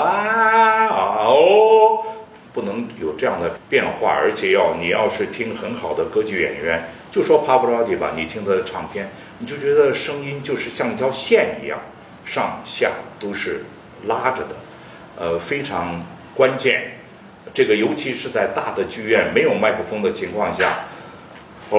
[0.88, 2.06] 啊哦，
[2.54, 6.90] 不能有这样的变化，而且要你要是听很好的歌剧演员。
[7.14, 9.08] 就说帕布罗蒂吧，你听他的唱片，
[9.38, 11.80] 你就觉得声音就是像一条线一样，
[12.26, 12.90] 上下
[13.20, 13.64] 都是
[14.08, 14.56] 拉着的，
[15.20, 16.04] 呃，非常
[16.34, 16.98] 关键。
[17.54, 20.86] 这个尤其是在大的剧院没有麦克风的情况下，
[21.70, 21.78] 哦，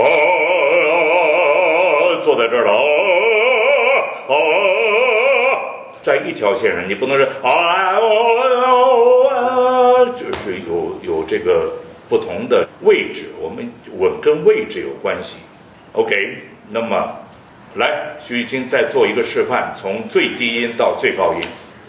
[2.23, 2.71] 坐在这儿了，
[4.29, 4.37] 哦，
[6.01, 7.99] 在一条线上，你不能说啊，
[10.15, 11.73] 就是有有这个
[12.09, 15.37] 不同的位置，我们稳跟位置有关系。
[15.93, 16.15] OK，
[16.71, 17.21] 那么
[17.75, 21.41] 来，徐玉清再做一个示范，从最低音到最高音，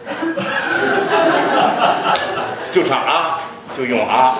[2.71, 3.41] 就唱啊。
[3.75, 4.37] 就用啊，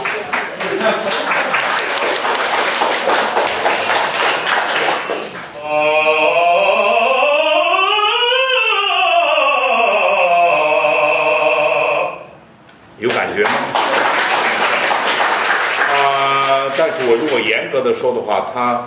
[17.75, 18.85] 格的说的话，它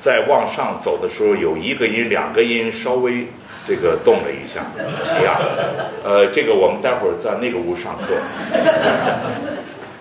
[0.00, 3.28] 在往上走的时候，有一个音、两个音稍微。
[3.66, 4.60] 这个动了一下，
[5.08, 5.40] 哎呀，
[6.04, 8.12] 呃，这个我们待会儿在那个屋上课。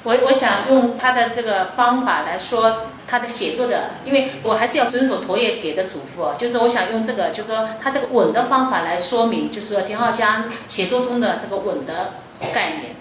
[0.04, 12.16] 我我想用他的这个方法来说他的写作的，因为我还是要遵守陀爷给的嘱咐，就是我想用这个，就是说他这个稳的方法来说明，就是说田浩江写作中的这个稳的
[12.54, 12.98] 概念。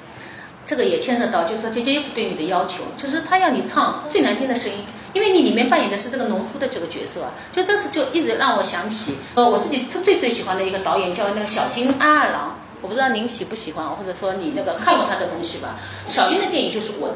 [0.65, 4.85] 这个也牵涉到，就是说 J J F 对你的要求，就是他要你唱最难听的声音。
[5.13, 15.77] 因为你里面扮演的是这个农夫的这个角色啊，就这次就一直让我想起，呃，我自己最最喜欢的一个导演叫那个小金阿二郎，我不知道您喜不喜欢，或者说你那个看过他的东西吧？
[16.09, 17.13] 小金的电影就是稳，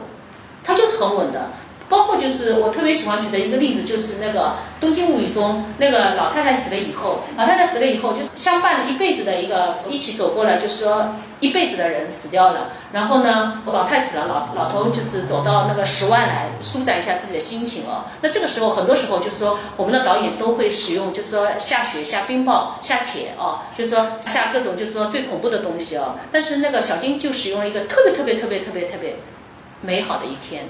[0.62, 1.51] 他就是很稳的。
[1.89, 4.41] 包括就是我特别喜欢举的一个例子，就是那个
[4.80, 12.72] 《东京物语》中那个老太太死了以后，老太太死了以后，就是相伴了一辈子的一个一起走过了，就是说一辈子的人死掉了。
[12.93, 18.05] 然后呢，老太死了，老老头就是走到那个石湾来舒展一下自己的心情哦。
[18.20, 26.16] 那这个时候，很多时候就是说，我们的导演都会使用，就是说下雪、下冰雹、下铁哦，就是说下各种就是说最恐怖的东西哦。
[26.32, 29.16] 但是那个小金就使用了一个特别特别特别特别特别
[29.82, 30.64] 美好的一天。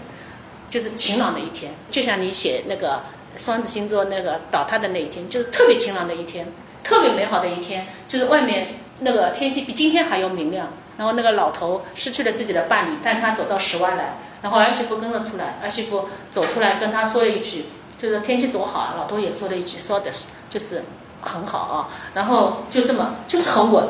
[0.69, 3.01] 就是晴朗的一天，就像你写那个
[3.39, 6.47] 双子星座那个倒塌的那一天，就是特别晴朗的一天，
[6.83, 7.87] 特别美好的一天。
[8.09, 10.69] 就是外面那个天气比今天还要明亮。
[10.99, 17.67] 然后那个老头失去了自己的伴侣，但他走到室外来，然后儿媳妇跟了出来，儿媳妇走出来跟他说了一句，
[17.99, 18.95] 就是天气多好啊。
[18.97, 20.83] 老头也说了一句，说的是就是
[21.21, 21.89] 很好啊。
[22.15, 23.87] 然后就这么就是很稳，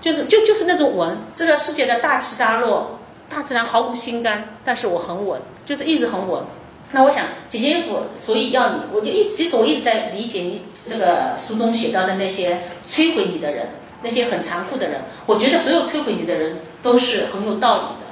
[0.00, 1.18] 就是就就是那种稳。
[1.34, 2.96] 这个世界的大起大落。
[3.32, 5.40] 大自然毫无心肝，但是我很稳，
[5.70, 6.42] 就是一直很稳。
[6.90, 12.58] 那我想，姐姐夫，所以要你，我就一其实我一直在理解你这个书中写到的那些
[12.90, 13.68] 摧毁你的人，
[14.02, 15.02] 那些很残酷的人。
[15.26, 18.10] 我觉得所有摧毁你的人都是很有道理的，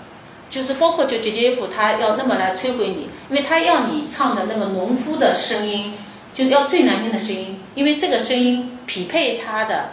[0.49, 5.95] 就是包括就姐姐夫他要那么来摧毁你，因为他要你唱的那个农夫的声音，
[6.37, 9.89] 就要最难听的声音，因为这个声音匹配他的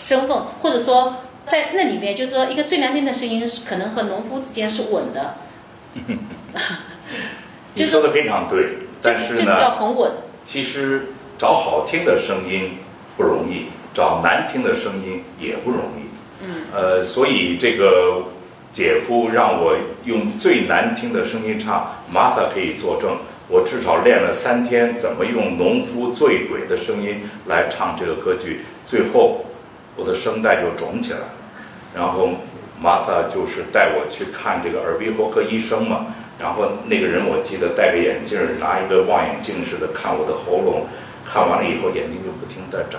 [0.00, 1.16] 身份，或者说。
[1.44, 5.34] 在那里面，就是说，一个最难听的声音是可能和农夫之间是稳的。
[7.74, 10.12] 你说的非常对，但是呢，要很稳。
[10.44, 11.08] 其实
[11.38, 12.78] 找好听的声音
[13.16, 16.44] 不容易，找难听的声音也不容易。
[16.44, 16.64] 嗯。
[16.74, 18.24] 呃，所以这个
[18.72, 23.16] 姐夫让我用最难听的声音唱，Martha 可以作证，
[23.48, 29.44] 我至少练了三天，怎么用农夫醉鬼的声音来唱这个歌剧，最后。
[29.94, 31.24] 我的声带就肿起来了，
[31.94, 32.30] 然后
[32.80, 36.06] 玛萨就是带我去看这个耳鼻喉科医生嘛，
[36.38, 40.86] 然后那个人我记得戴个眼镜，拿一个望远镜似的看我的喉咙，
[41.24, 42.98] 看完了以后眼睛就不停的眨，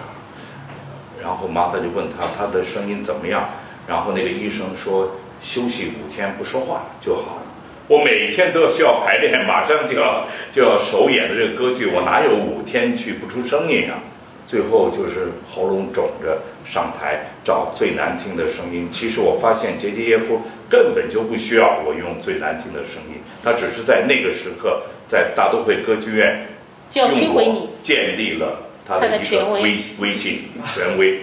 [1.21, 3.49] 然后玛萨就问他他的声音怎么样，
[3.87, 7.43] 然后那个医生说休息五天不说话就好了。
[7.89, 13.99] 我每天都需要排练，马上就要就要首演的这个歌剧，我哪有五天去不出声音啊？
[14.45, 18.87] 最后就是喉咙肿着上台找最难听的声音。
[18.91, 26.47] 其实我发现杰杰耶夫根本就不需要我用最难听的声音，他只是在那个时刻在大都会歌剧院
[26.93, 31.21] 用我建立了他的一个威威信权威。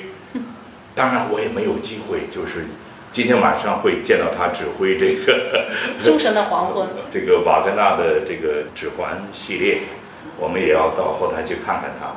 [0.94, 2.66] 当然我也没有机会，就是
[3.12, 5.64] 今天晚上会见到他指挥这个
[6.04, 9.78] 《诸神的黄昏》 这个瓦格纳的这个指环系列，
[10.38, 12.14] 我们也要到后台去看看他。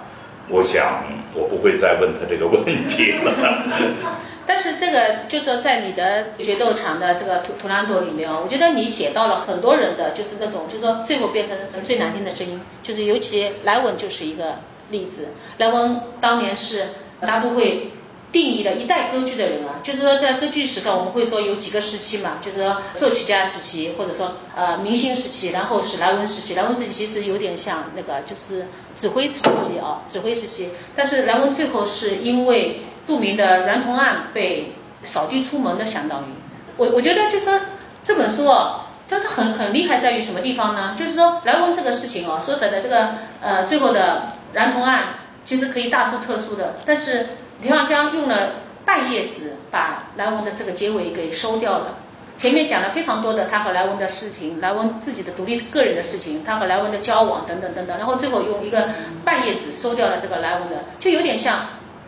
[0.50, 3.34] 我想，我不会再问他这个问题了。
[4.46, 14.56] 但是这个就是说，在你的决斗场的这个图图兰朵里面，我觉得你写到了很多人的，就是那种，就是说最后变成最难听的声音，就是尤其莱文就是一个
[14.90, 15.30] 例子。
[15.58, 16.84] 莱文当年是
[17.22, 17.92] 大都会。
[18.34, 26.56] 定义了一代歌剧的人啊，就是说在歌剧史上，我们会说有几个时期嘛，就是说作曲家时期，或者说呃明星时期，然后是莱文时期。
[26.56, 28.66] 莱文时期其实有点像那个就是
[28.98, 30.72] 指挥时期啊，指挥时期。
[30.96, 34.74] 但是莱文最后是因为著名的娈童案被
[35.04, 36.26] 扫地出门的，相当于
[36.76, 37.60] 我我觉得就是说
[38.04, 40.96] 这本书啊，但它很很厉害在于什么地方呢？
[40.98, 43.10] 就是说莱文这个事情哦，说实在的，这个
[43.42, 47.28] 呃最后的燃童案其实可以大书特书的，但是
[47.62, 48.54] 田浩江用了
[48.86, 51.98] 半页纸把莱文的这个结尾给收掉了。
[52.38, 58.90] 前面讲了非常多的他和莱文的事情，莱文自己的独立个人的事情，他和莱文的交往等等等等，然后最后用一个
[59.24, 61.60] 半页纸收掉了这个莱文的，就有点像。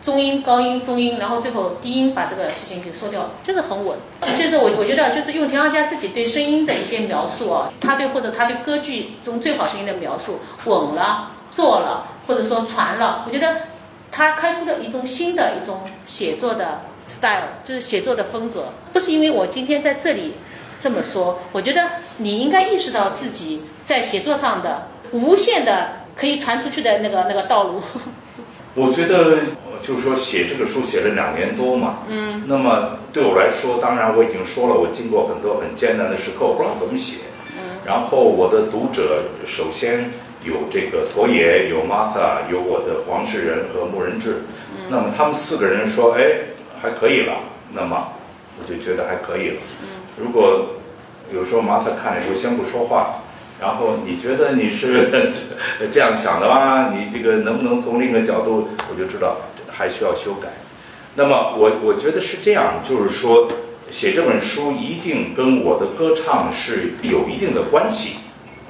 [0.02, 3.96] 中音、高音、中音，然后最后低音把这个事情给收掉，就是很稳。
[4.36, 13.24] 就是我我觉得，就是用田浩家自己对声音的一些描述啊，他对或者他对歌剧中最好声音的描述，稳了、做了，或者说传了。
[13.26, 13.56] 我觉得
[14.16, 18.64] 他开出了一种新的一种写作的 style，就是写作的风格。
[18.94, 20.32] 不是因为我今天在这里
[20.80, 21.86] 这么说，我觉得
[22.16, 27.82] 你应该意识到自己在写作上的无限的可以传出去的那个那个道路。
[28.74, 29.38] 我觉得。
[29.82, 37.18] 就是说写这个书写了两年多嘛，嗯，那么对我来说，当然我已经说了，我经过很多很艰难的时刻，我不知道怎么写，
[37.54, 40.10] 嗯，然后我的读者首先
[40.46, 44.44] 有这个陀野，有 Martha，有我的黄世仁和穆仁志，
[44.74, 46.22] 嗯，那么他们四个人说，哎，
[46.80, 47.34] 还可以了，
[47.72, 48.12] 那么
[48.58, 50.76] 我就觉得还可以了，嗯，如果
[51.34, 53.22] 有时候 Martha 看了就先不说话。
[53.58, 55.32] 然后你觉得你是
[55.90, 56.92] 这样想的吗？
[56.92, 58.68] 你这个能不能从另一个角度？
[58.90, 60.48] 我就知道还需要修改。
[61.14, 63.48] 那么我我觉得是这样，就是说
[63.90, 68.16] 写这本书一定跟我的歌唱是有一定的关系。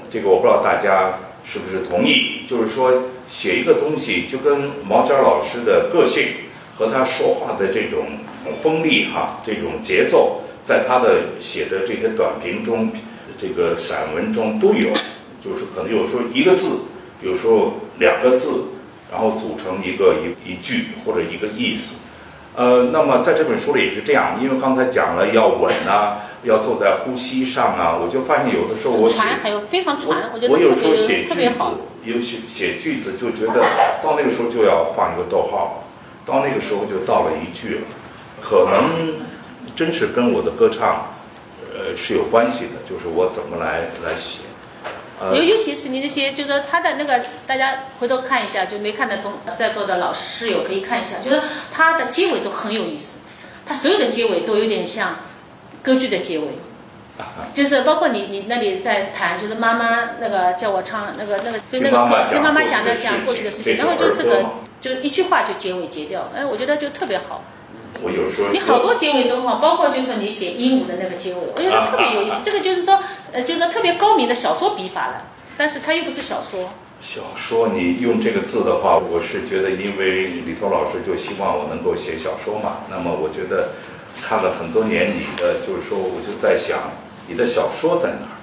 [0.08, 1.14] 这个我不知道大家
[1.46, 2.44] 是不是同意。
[2.46, 6.26] 就是说写一个东西，就跟毛尖老师的个性
[6.76, 8.06] 和他说话的这种
[8.62, 12.90] 锋利哈，这种节奏，在他的写的这些短评中。
[13.38, 14.88] 这个散文中都有，
[15.44, 16.80] 就是可能有时候一个字，
[17.20, 18.64] 有时候两个字，
[19.12, 21.96] 然后组成一个一一句或者一个意思。
[22.56, 31.62] 呃，那么在这本书里也是这样，因为刚才讲了要稳啊，要坐在呼吸上啊，我就发现有的时候我写，还有非常传，我觉得我有时候写句子，
[32.04, 33.60] 有写写句子就觉得
[34.02, 35.84] 到那个时候就要放一个逗号，
[36.24, 37.82] 到那个时候就到了一句了，
[38.42, 39.14] 可能
[39.76, 41.12] 真是跟我的歌唱。
[41.78, 44.40] 呃，是有关系的，就是我怎么来来写，
[45.34, 51.40] 尤尤其是你那些，就是他的那个，大家回头看一下，就没看的同在座的老师友可以看一下，就是
[51.72, 53.20] 他的结尾都很有意思，
[53.64, 55.16] 他所有的结尾都有点像
[55.82, 56.46] 歌剧的结尾，
[57.54, 64.44] 就是包括你你那里在谈，就是妈妈那个叫我唱那个那个，就那个跟妈妈讲的讲过去的事情，然后就这个
[64.80, 67.42] 就一句话就结尾结掉，哎，我觉得就特别好。
[68.02, 72.34] 我有时候你好多结尾都好，包括就是你写鹦鹉的那个结尾，我觉得特别有意思。
[72.44, 72.98] 这个就是说，
[73.32, 75.24] 呃，就是特别高明的小说笔法了，
[75.56, 76.68] 但是它又不是小说。
[77.00, 82.78] 小说你用这个字的话，我是觉得，因为李涛老师就希望我能够写小说嘛。
[82.90, 83.70] 那么我觉得
[84.22, 86.78] 看了很多年你的，就是说，我就在想，
[87.28, 88.35] 你的小说在哪儿？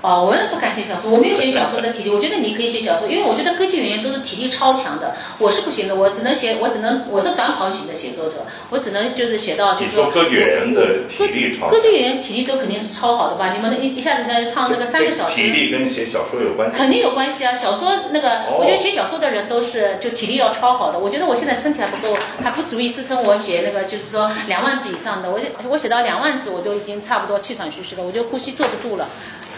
[0.00, 2.10] 哦，我也不敢写小说，我没有写小说的体力。
[2.10, 13.52] 我觉得你可以写小说，因为我觉得歌剧演员都是体力超强的，我是不行的，我只能写，我只能我是短跑型的写作者，我只能就是写到就是说歌剧演员的体力超，歌剧演员体力都肯定是超好的吧？
[13.52, 16.78] 你们一一下子在唱那个三个小时，体力跟写小说有关系？
[16.78, 17.52] 肯定有关系啊！
[17.54, 20.98] 小说那个，我觉得写小说的人都是就体力要超好的。
[20.98, 25.28] 我觉得我现在身体还不够，还不足以支撑我写那个就是说两万字以上的。
[25.30, 29.08] 我我写到两万字，我就已经差不多气喘吁吁了，我就呼吸坐不住了。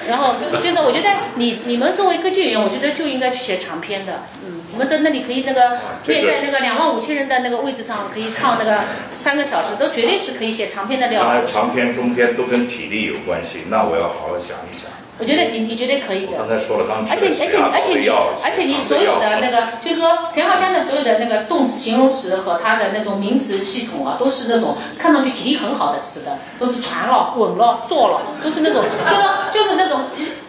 [0.08, 4.22] 然后就是我觉得你你们作为歌剧演员，我觉得就应该去写长篇的。
[4.44, 8.82] 嗯，我们的那里可以那个列在那个两万五千人的那个位置上，可以唱那个
[9.20, 11.22] 三个小时，都绝对是可以写长篇的料。
[11.22, 14.90] 当然，长篇、中篇都跟体力有关系，那我要好好想一想。
[15.20, 16.38] 我觉得你你绝对可以的。
[16.38, 18.08] 刚才说了，刚而且而且而且你
[18.42, 30.00] 而且你所有的那个，就是说田浩江的所有的那个动词、形容词和他的那种名词系统啊，都是那种看上去体力很好的词的，都是传了、稳了、做了，都是那种，就是就是那种，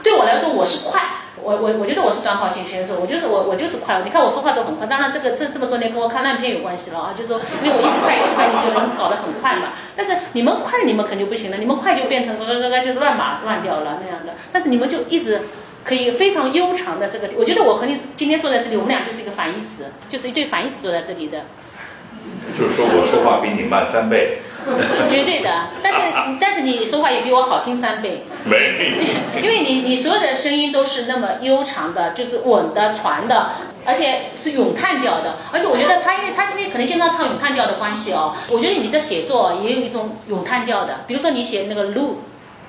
[0.02, 1.02] 对我来说我是快。
[1.44, 4.02] 我我我觉得我是短跑型选手，我就是我我就是快。
[4.04, 9.74] 你看我说话都很快，当然这个这这么多年跟我看烂片有关系了啊，就是说因为我一直快一直快，你就能搞得很快嘛。
[9.96, 14.34] 但是你们快你们肯定不行了，你们快就变成那个就乱码乱掉了那样的。
[14.52, 15.42] 但是你们就一直
[15.84, 21.40] 可以非常悠长的这个，我觉得我和你今天坐在这里，我们俩就是一个反义词，就是一对反义词坐在这里的。
[22.56, 24.40] 就是说我说话比你慢三倍，
[25.10, 25.50] 绝对的。
[25.84, 26.00] 但是
[26.40, 28.58] 但是你说话也比我好听三倍，没，
[29.42, 33.52] 因为你你所有的声音都是那么悠长的，就是稳的传的，
[33.86, 35.38] 而且是咏叹调的。
[35.52, 41.02] 而且我觉得他因为他因为可能经常唱咏叹调的关系哦，我觉得你的写作也有一种咏叹调的。
[41.08, 42.22] 比如说你写那个卢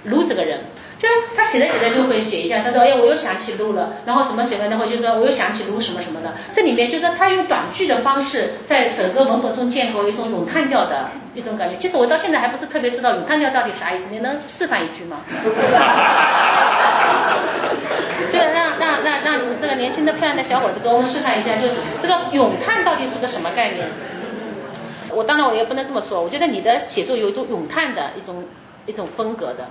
[0.04, 0.64] 卢这个人。
[1.02, 6.32] 就他写着写着就会写一下，他说哎我又想起路了，然后什么什么，然后就说我又想起路什么什么的。
[6.54, 11.76] 这里面就是他用短句的方式，在整个文本中建构一种咏叹调的 一种感觉。
[11.76, 15.22] 其实我到现在还不是特别知道咏叹调到底啥意思，你能示范一句吗？
[18.30, 23.88] 就是让让让让这个年轻的漂亮的小伙子给我们示范一下，就是这个咏叹到底是个什么概念？
[25.10, 28.44] 我当然我也不能这么说，我觉得你的写作有一种咏叹的一种
[28.86, 29.66] 一种风格的。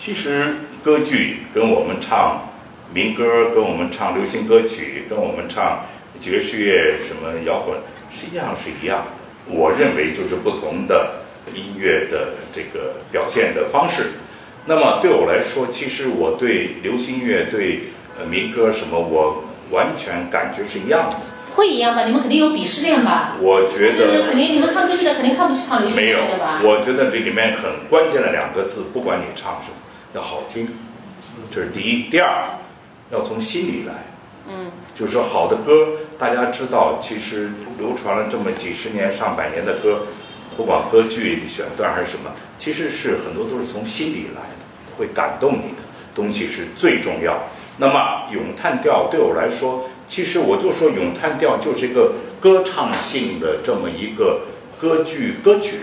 [0.00, 2.48] 其实歌剧跟我们唱
[2.90, 5.84] 民歌、跟我们唱流行歌曲、跟我们唱
[6.18, 7.76] 爵士乐、什么摇滚，
[8.10, 9.54] 实际上是一样的。
[9.54, 11.20] 我认为就是不同的
[11.54, 14.12] 音乐的这个表现的方式。
[14.64, 21.16] 那么对我来说，其实我对流行音乐、对呃民歌什么，我完全感觉是一样的。
[21.54, 22.04] 会一样吗？
[22.06, 23.36] 你们肯定有鄙视链吧？
[23.38, 26.62] 我觉得肯定，你们唱歌剧的肯定看不起唱流行没有歌曲的吧？
[26.64, 29.76] 我觉得这里面很关键的两个字，不管你唱什么，
[30.12, 30.66] 要好听，
[31.52, 32.10] 这是第一。
[32.10, 32.58] 第二，
[33.10, 33.94] 要从心里来。
[34.48, 35.88] 嗯，就是说好的歌，
[36.18, 40.06] 大家知道，其实流传了这么几十年、上百年的歌，
[40.56, 45.82] 不管歌剧选段还是什么，其实是很多都是从心里来的，会感动你的
[46.12, 47.40] 东西是最重要。
[47.76, 54.40] 那么咏叹调对我来说，其实我就说咏叹调就是一个歌唱性的这么一个
[54.80, 55.76] 歌剧歌曲，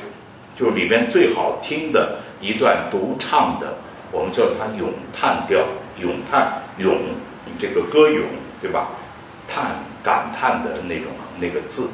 [0.53, 3.77] 就是里面最好听的一段独唱的，
[4.11, 5.65] 我们叫它咏叹调，
[5.99, 6.97] 咏叹咏
[7.59, 8.23] 这个歌咏，
[8.61, 8.89] 对吧？
[9.47, 11.05] 叹感叹的那种
[11.39, 11.89] 那个字，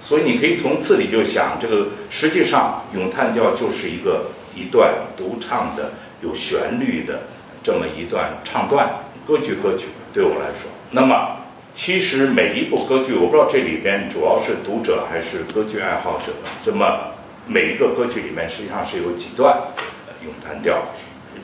[0.00, 7.22] 所以你可以从字里就想，这个实际上咏叹调就是一个一段独唱的有旋律的
[7.62, 8.88] 这么一段唱段，
[9.26, 11.36] 歌剧歌曲对我来说，那么。
[11.74, 16.32] 其实每一部歌剧，我不知道这里边主要是读者还是歌剧爱好者。
[16.60, 17.12] 这么
[17.46, 19.56] 每一个歌剧里面实际上是有几段
[20.24, 20.82] 咏叹调，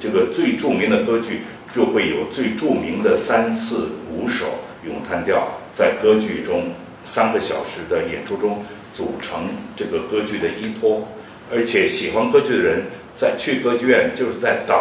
[0.00, 1.42] 这个最著名的歌剧
[1.74, 4.46] 就会有最著名的三四五首
[4.86, 6.70] 咏叹调，在歌剧中
[7.04, 11.06] 三个小时的演出中组成这个歌剧的依托。
[11.52, 12.84] 而且喜欢歌剧的人
[13.14, 14.76] 在去歌剧院就是在等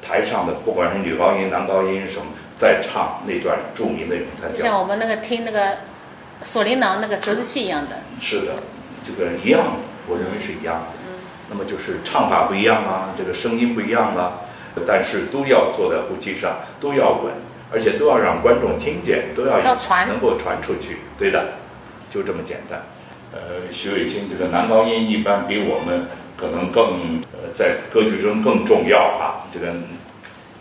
[0.00, 2.26] 台上的，不管是女高音、男高音什么。
[2.54, 5.76] 在唱那段著名的咏叹调，就像我们那个听那个
[6.44, 7.96] 锁麟囊那个折子戏一样的。
[8.20, 8.52] 是的，
[9.04, 11.01] 这个一样的，我认为是一样的。
[11.42, 11.50] 嗯。
[11.50, 14.40] 那么就是唱法不一样啊，这个声音不一样啊，
[14.86, 17.32] 但是都要坐在呼吸上，都要稳，
[17.72, 20.98] 而且都要让观众听见，都要要传，能够传出去。
[21.18, 21.54] 对的，
[22.10, 22.82] 就这么简单。
[23.32, 29.72] 呃，徐伟清这个男高音一般比我们可能更呃在歌剧中更重要啊，这个。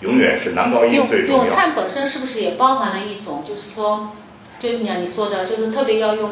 [0.01, 1.45] 永远是男高音最重要。
[1.45, 4.13] 咏叹本身是不是也包含了一种，就是说，
[4.57, 6.31] 就像你说的，就是特别要用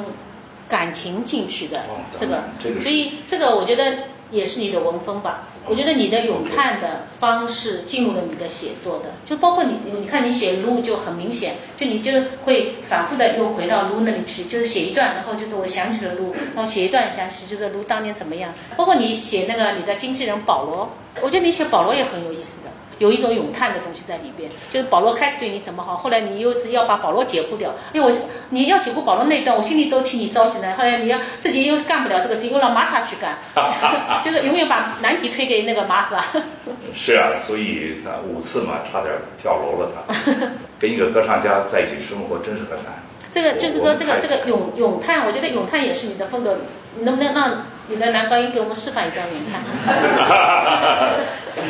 [0.67, 1.83] 感情进去的
[2.19, 2.45] 这个，
[2.81, 3.93] 所以这个我觉得
[4.31, 5.47] 也是你的文风吧。
[5.65, 12.11] 我觉得你的咏叹的方式进入了你的写作的，就包括你，你看你写撸就很明显，就你就
[12.43, 18.51] 会反复的又回到撸那里去，就是写一段，然后就是我想起了撸，然后写一段想起就是撸当年怎么样。
[18.75, 20.89] 包括你写那个你的经纪人保罗，
[21.21, 22.69] 我觉得你写保罗也很有意思的。
[22.99, 27.73] 有一种咏叹的东西在里边，就是保罗开始对你怎么好，后来你又是要把保罗解雇掉。
[27.93, 28.17] 因为我
[28.51, 30.75] 你要解雇保罗那段，我心里都替你着急呢。
[30.77, 33.39] 后来你要自己又干不了这个事，又让玛莎去干，
[34.23, 36.23] 就是永远把难题推给那个玛莎。
[36.93, 39.91] 是啊，所以他五次嘛，差点跳楼了。
[40.07, 40.13] 他
[40.79, 43.03] 跟一个歌唱家在一起生活真是很难。
[43.31, 46.57] 这个就是说，这个这个咏咏叹，我觉得咏叹也是你的风格。
[46.97, 49.61] 你能不能让你的男高音给我们示范一段你看？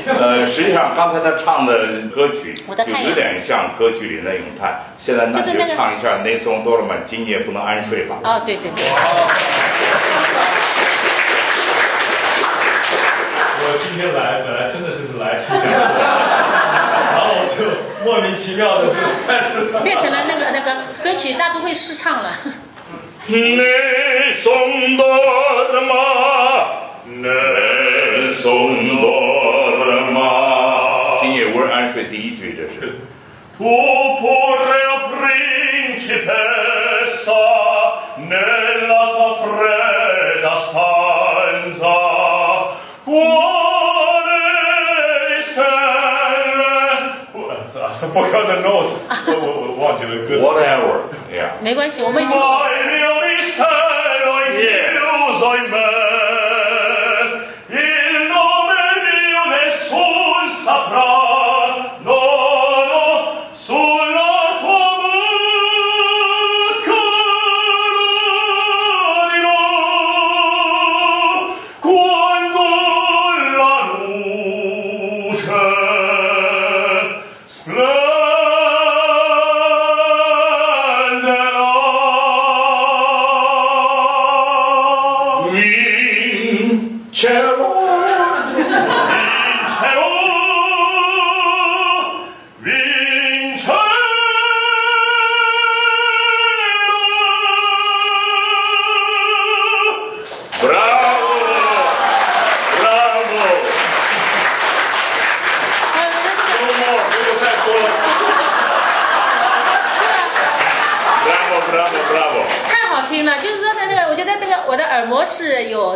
[0.06, 4.82] 呃，实际上刚才他唱的歌曲就有点像歌剧里的咏叹。
[4.98, 8.18] 现在那就唱一下《内松多了曼今夜不能安睡》吧。
[8.24, 8.86] 哦，对对对。
[13.62, 15.98] 我今天来本来真的是来听讲座，
[17.12, 17.66] 然后我就
[18.06, 18.94] 莫名其妙的就
[19.28, 19.54] 开始
[19.84, 20.68] 变成了那个那个
[21.04, 22.34] 歌曲大都会试唱了。
[23.29, 26.07] Ne son dorma,
[27.07, 30.21] ne son dorma。
[31.21, 32.99] 今夜无人安睡，第一句这是。
[33.57, 34.95] Tu pure
[35.95, 36.13] principessa
[38.19, 41.97] nella tua fredda stanza.
[43.07, 44.29] Quale
[45.41, 45.95] stelle?
[47.75, 48.93] I forgot the notes.
[49.27, 50.43] 我我我忘记了歌词。
[50.45, 50.95] Whatever,
[51.33, 51.51] yeah.
[51.63, 52.37] 没关系，我们已经。
[55.40, 56.19] 心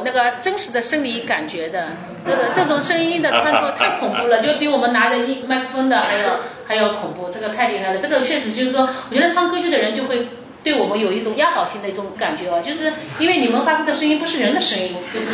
[0.04, 1.90] 那个真实的生理感觉的，
[2.26, 8.00] 这个这种声音的穿透太恐怖了，就比我们拿着一麦克风的还要还要恐怖，这个太厉害了。
[8.00, 10.28] 这个确实就是说，我觉得唱歌剧的人就会
[10.64, 15.28] 对我们有一种压倒性的一种感觉哦，就是因为你们发出的声音不是人的声音，就是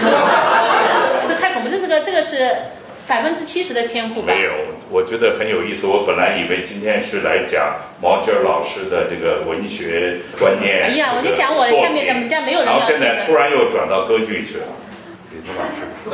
[1.27, 2.55] 这太恐怖，这这个这个是。
[3.09, 4.51] 百分之七十的天赋没有，
[4.89, 5.87] 我觉得很有意思。
[5.87, 10.83] 我本来以为今天是来讲毛尖老师的这个文学观念。
[10.83, 14.65] 哎呀，我就讲我下面的，家没有人然后现在突然又转到歌剧去了。
[15.31, 16.09] 李彤老师，不，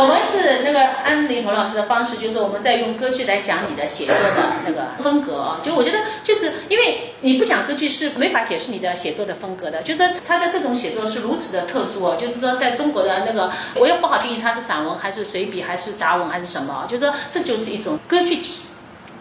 [0.00, 5.60] 我们是那个按李彤老师的方式，就是我们在用歌剧来讲你的写作的那个风格啊。
[5.64, 9.82] 就我觉得，就是因为你不讲歌剧是没法解释你的写作的风格的。
[9.82, 16.86] 就是他的这种写作是如此的特殊啊，就是说在中国的那个，我也不好定义它是散文还是随笔还是杂文还是什么。
[16.88, 18.64] 就是说这就是一种歌剧体，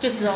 [0.01, 0.33] 就是说，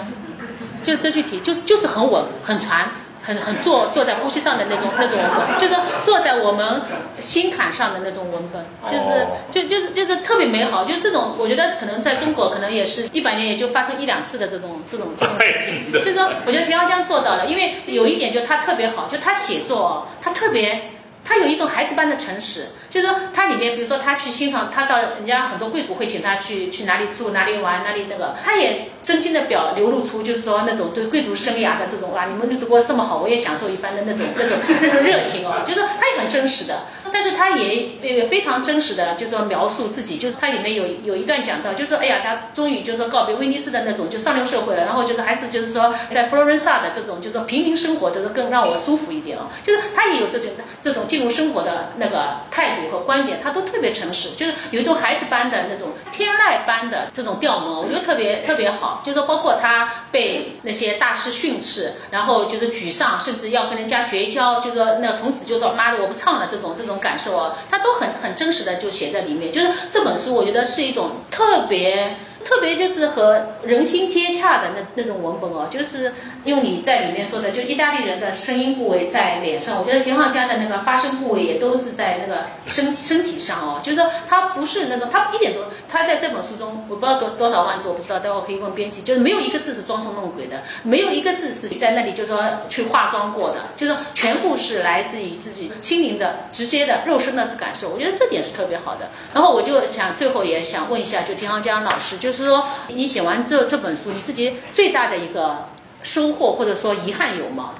[0.83, 2.89] 就是歌剧体，就是就是很稳很传。
[3.27, 5.75] 很很坐坐在呼吸上的那种那种文本，就是
[6.05, 6.81] 坐在我们
[7.19, 20.91] 心坎上的那种文本，就是就就是就是特别美好，就这种我觉得可能在中国可能也是一百年也就发生一两次的这种这种这种事情，就是说我觉得田浩江做到了，因为有一点就他特别好，就他写作他特别。
[21.27, 36.79] 他有一种孩子般的诚实，就是说，他里面，比如说他去欣赏，他到人家很多贵族会请他去去哪里住、哪里玩、哪里那个，他也真心的表流露出，就是说那种对贵族生涯的这种哇，你们日子过得这么好，我也享受一番的那种那种那种热情哦，就是他也很真实的。
[37.11, 49.47] 但是他也也非常真实的，就是说描述自己，就是他里面有有一段讲到，就是说，哎呀，他终于就是说告别威尼斯的那种就上流社会了，然后就是还是就是说在佛罗伦萨的这种就是说平民生活，就是更让我舒服一点哦。
[49.63, 50.49] 就是他也有这种
[50.81, 59.01] 这种进入生活的那个态度和观点，他都特别诚实，就是有一种孩子般的那种天籁般的这种调门，我觉得特别特别好。
[59.05, 66.96] 就是说，包括他被那些大师训斥，然后就是沮丧，甚至要跟人家绝交，就是说那从此就说妈的我不唱了这种这种。
[66.99, 72.17] 感受啊，他都很很真实的就写在里面，就是这本书，我觉得是一种特别。
[72.47, 76.13] 特别就是和人心接洽的那那种文本哦，就是
[76.45, 85.59] 用你在里面说的，就意大利人的声音部位在脸上，我觉得田浩家的那个发声部位也都是在那个身身体上哦，就是说他不是那种他一点都，
[85.89, 99.09] 他在这本书中我不知道多多少万字我不知道，待会可以问编辑，就是没有一个字是装神弄鬼的，没有一个字是在那里就是说去化妆过的，就是全部是来自于自己心灵的直接的肉身的感受，我觉得这点是特别好的。
[99.33, 102.36] 然后我就想最后也想问一下，就田浩江老师，就是。
[102.43, 105.67] 是说，你写完这这本书，你自己最大的一个
[106.03, 107.71] 收获或者说遗憾有吗？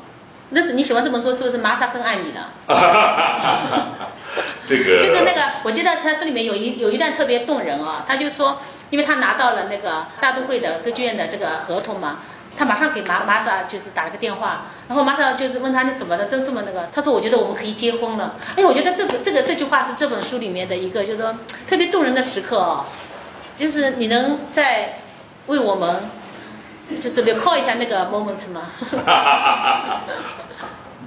[0.50, 2.50] 那是你写完这本书，是不是玛莎更爱你了？
[4.68, 8.58] 这个 就是那个，我记得他书里面有一有一段特别动人啊，他就说，
[8.90, 12.20] 因为他拿到了那个大都会的歌剧院的这个合同嘛，
[12.58, 18.36] 他马上给玛玛莎就是打了个电话，然后玛莎就是问他你怎么了，真这么那个，他说我觉得我们可以结婚了。
[18.56, 22.86] 哎，我觉得这个这个这句话是这本书里面的一个就是说特别动人的时刻哦。
[23.58, 25.00] 就是你能再
[25.48, 26.04] 为我们
[27.02, 28.72] 就是 recall 一下那个 moment 吗？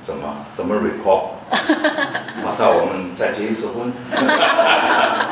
[0.02, 1.39] 怎么怎么 recall？
[2.44, 3.93] 马上我们再结一次婚。
[4.10, 5.27] 哈哈哈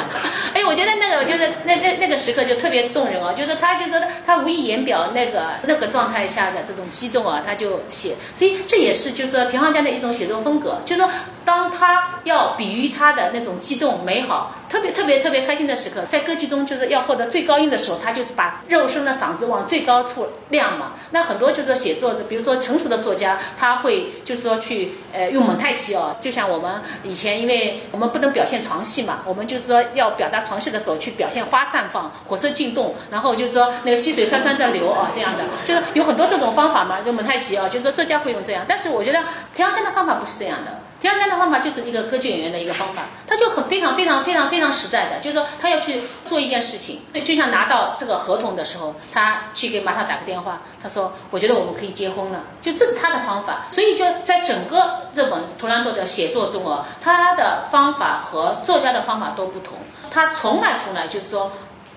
[0.55, 11.09] 哎，我觉得那个，我觉得那那那个时刻就特别动人哦，就是他就说他无意言表那个那个状态下的这种激动啊，他就写，所以这也是就是说田浩江的一种写作风格，就是说
[11.45, 14.55] 当他要比喻他的那种激动美好。
[14.69, 20.93] 特别特别特别开心的时刻，在歌剧中就是要获得最高音的时候，他就是把肉身的嗓子往最高处亮嘛。
[21.11, 38.64] 那很多就是写作的，比如说成熟的作家，他会就是说去呃用蒙太奇哦，就像我们以前，因为我们不能表现床戏嘛，我们就是说要表达床戏的时候去表现花绽放、火车进洞，然后就是说那个溪水潺潺的流啊这样的，就是有很多这种方法嘛，就蒙太奇啊，就是说作家会用这样。
[38.68, 39.18] 但是我觉得
[39.55, 40.72] 田阳江的方法不是这样的。
[41.01, 53.66] 田浩江的方法就是一个歌剧演员的一个方法，他就很非常非常非常非常实在的，就是说他要去做一件事情，对就像拿到这个合同的时候，他去给玛莎打个电话，他说我觉得我们可以结婚了，就这是他的方法。
[53.70, 59.79] 所以就在整个这本图兰朵的写作中哦，他的方法和作家的方法都不同，
[60.11, 61.53] 他从来从来就是说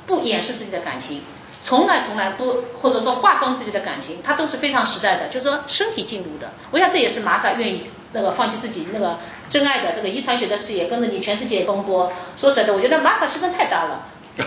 [0.05, 1.23] 不掩饰自己的感情，
[1.63, 6.51] 从来从来不或者说化妆自己的感情，他都是非常实在的，就是说身体进入的。
[6.69, 7.89] 我想这也是玛莎愿意。
[8.13, 9.17] 那个放弃自己那个
[9.49, 12.11] 真爱的这个遗传学的事业，跟着你全世界奔波。
[12.37, 14.05] 说实在的，我觉得玛莎牺牲太大了。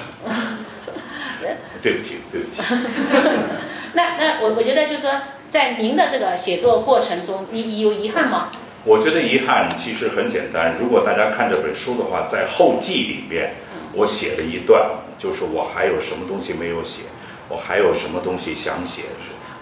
[1.82, 2.62] 对不起，对不起。
[3.92, 5.12] 那那我我觉得就是说，
[5.50, 8.48] 在您的这个写作过程中，你你有遗憾吗？
[8.84, 10.76] 我觉得遗憾其实很简单。
[10.80, 13.54] 如果大家看这本书的话，在后记里面，
[13.92, 17.02] 我写了一段，就是我还有什么东西没有写，
[17.48, 19.02] 我还有什么东西想写，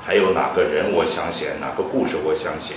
[0.04, 2.74] 还有哪个人我想写，哪个故事我想写。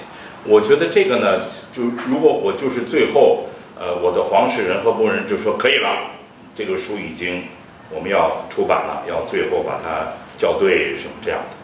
[0.48, 3.46] 我觉得这个呢，就如果我就是最后，
[3.80, 6.12] 呃，我的黄世仁和牧人就说可以了，
[6.56, 7.44] 这个书已经
[7.90, 10.08] 我们要出版了，要最后把它
[10.38, 11.56] 校对什么这样的。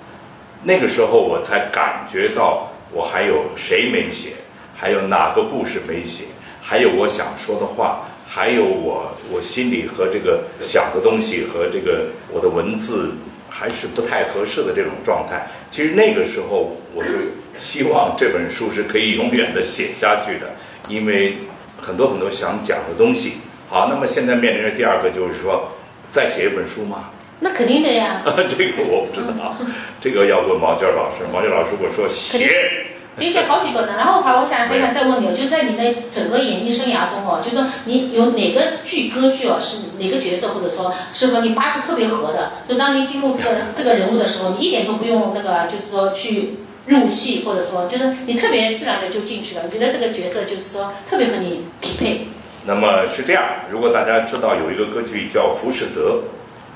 [0.63, 4.33] 那个时候我才感觉到我还有谁没写，
[4.75, 6.25] 还有哪个故事没写，
[6.61, 13.11] 还有我想说的话，还有我我心里和这个想的东西和这个我的文字
[13.53, 15.45] 还是不太合适的这种状态。
[15.69, 17.11] 其实那个时候我就
[17.59, 20.55] 希望这本书是可以永远的写下去的，
[20.87, 21.39] 因为
[21.79, 23.33] 很多很多想讲的东西。
[23.69, 25.73] 好，那么现在面临着第二个就是说，
[26.09, 27.11] 再写一本书吗？
[27.39, 28.21] 那肯定的呀。
[28.49, 29.57] 这个我不知道，
[29.99, 31.25] 这个要问毛尖老师。
[31.31, 32.87] 毛尖老师如果说写，
[33.25, 33.93] 得写好几本呢。
[33.97, 42.51] 然后还我想还想再问你，就是在你的整个演艺生涯中哦，就是说你有哪个剧歌剧哦，是哪个角色或者说是和你八字特别合的？
[42.67, 49.63] 就当你进入这个这个人物的时候，你一点都不用那个，就是说去入戏，或者说就是你特别自然的就进去了。
[49.71, 52.27] 你觉得这个角色就是说特别和你匹配？
[52.65, 56.21] 那么是这样，如果大家知道有一个歌剧叫《浮士德》。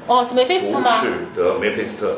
[0.08, 0.98] 哦，是梅菲斯特吗？
[1.00, 2.16] 浮士德，梅菲斯特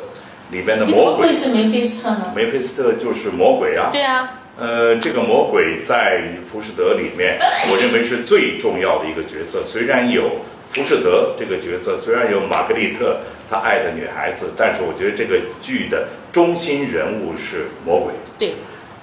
[0.52, 1.28] 里边的魔鬼。
[1.28, 2.34] 会是梅菲斯特呢？
[2.36, 3.90] 梅菲斯特就是魔鬼啊。
[3.92, 4.40] 对啊。
[4.60, 7.38] 呃，这个魔鬼在浮士德里面，
[7.70, 9.62] 我认为是最重要的一个角色。
[9.64, 10.42] 虽然有
[10.72, 13.18] 浮士德这个角色，虽然有玛格丽特
[13.50, 18.14] 她爱的女孩子，但是我觉得这个剧的中心人物是魔鬼。
[18.40, 18.56] 对。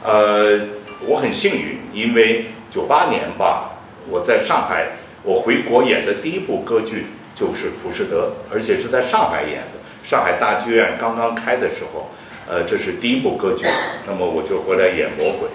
[0.02, 0.60] 呃，
[1.06, 4.86] 我很幸运，因为九八年吧，我在上海，
[5.22, 7.06] 我回国演的第一部歌剧。
[7.36, 9.73] 就是《浮士德》，而且是在上海演的。
[10.05, 12.10] 上海大剧院刚刚开的时候，
[12.47, 13.66] 呃，这是第一部歌剧。
[14.06, 15.48] 那么我就回来演魔鬼。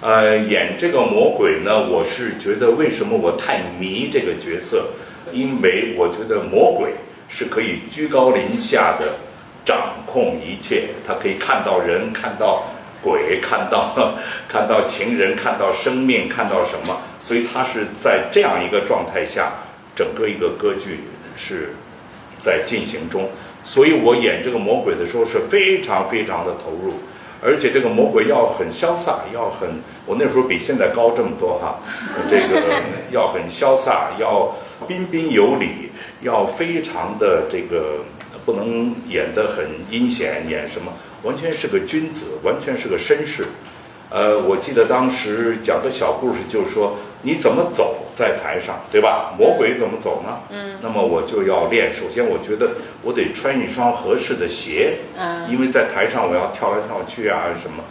[0.00, 4.86] 呃，演这个魔鬼呢，我是觉得为什么我太迷这个角色？
[5.32, 6.94] 因为我觉得魔鬼
[7.28, 9.16] 是可以居高临下的
[9.66, 12.64] 掌控一切，他可以看到人，看到
[13.02, 14.14] 鬼，看到
[14.48, 17.02] 看到情人，看到生命，看到什么？
[17.20, 19.52] 所以他是在这样一个状态下，
[19.94, 21.00] 整个一个歌剧。
[21.36, 21.70] 是
[22.42, 23.30] 在进行中，
[23.64, 26.94] 所以我演这个魔鬼的时候是非常非常的投入，
[27.42, 29.68] 而且这个魔鬼要很潇洒，要很
[30.06, 31.78] 我那时候比现在高这么多哈，
[32.28, 32.82] 这个
[33.12, 34.54] 要很潇洒，要
[34.88, 35.90] 彬彬有礼，
[36.22, 38.04] 要非常的这个
[38.44, 40.92] 不能演得很阴险，演什么
[41.22, 43.46] 完全是个君子，完全是个绅士。
[44.10, 49.34] 呃，我记得当时讲个小故事，就是说你怎么走在台上，对吧？
[49.38, 50.40] 魔鬼怎么走呢？
[50.50, 51.92] 嗯，那么我就要练。
[51.94, 52.70] 首先，我觉得
[53.02, 57.84] 我得穿一双合适的鞋，嗯，因为在台上我要跳来跳去啊，什么，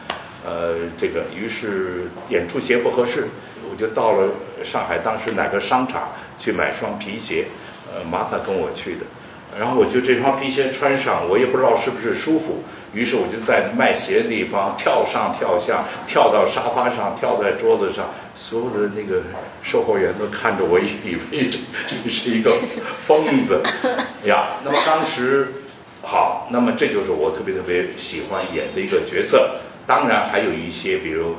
[0.44, 3.28] 呃，这个于是演出鞋不合适，
[3.72, 4.30] 我就到了
[4.64, 7.46] 上海当时哪个商场去买双皮鞋，
[7.94, 9.06] 呃，麻烦跟我去的，
[9.60, 12.64] 然后我就这双皮鞋穿上，我也不知道是不是舒服。
[12.94, 19.22] 于是我就在卖鞋的地方跳上跳下，跳到沙发上，跳在桌子上，所有的那个
[19.62, 22.52] 售货员都看着我，以为这是一个
[23.00, 23.62] 疯子
[24.26, 24.58] 呀。
[24.66, 25.54] 那么当时，
[26.02, 29.58] 好，那么这就是我特别特别喜欢演的一个角色。
[29.86, 31.36] 当然还有一些，比如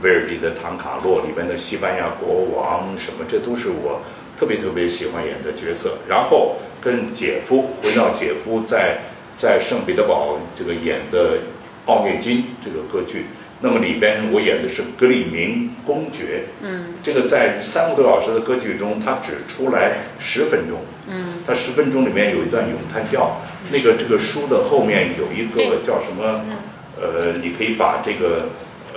[0.00, 4.00] 威尔第的《唐卡洛》里面的西班牙国王什么，这都是我
[4.38, 5.98] 特别特别喜欢演的角色。
[6.08, 8.98] 然后跟姐夫回到姐夫在。
[9.36, 11.36] 在圣彼得堡这个演的
[11.86, 13.26] 《奥涅金》这个歌剧，
[13.60, 16.44] 那么里边我演的是格里明公爵。
[16.60, 20.78] 嗯，这个在三个多小时的歌剧中，他只出来十分钟。
[21.08, 23.40] 嗯，他十分钟里面有一段咏叹调。
[23.70, 26.44] 那个这个书的后面有一个叫什么？
[27.00, 28.50] 呃，你可以把这个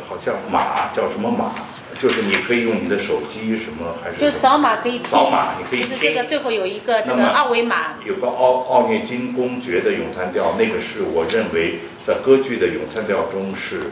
[0.07, 1.53] 好像马叫什么马？
[2.00, 4.18] 就是你可以用你的手机什么还是？
[4.18, 5.02] 就扫码可以。
[5.04, 5.88] 扫码你可以。
[5.88, 7.94] 就是这个最后有一个这个二维码。
[8.06, 13.92] 有个奥奥涅金公爵的咏叹调，那个是我认为在歌剧的咏叹调中是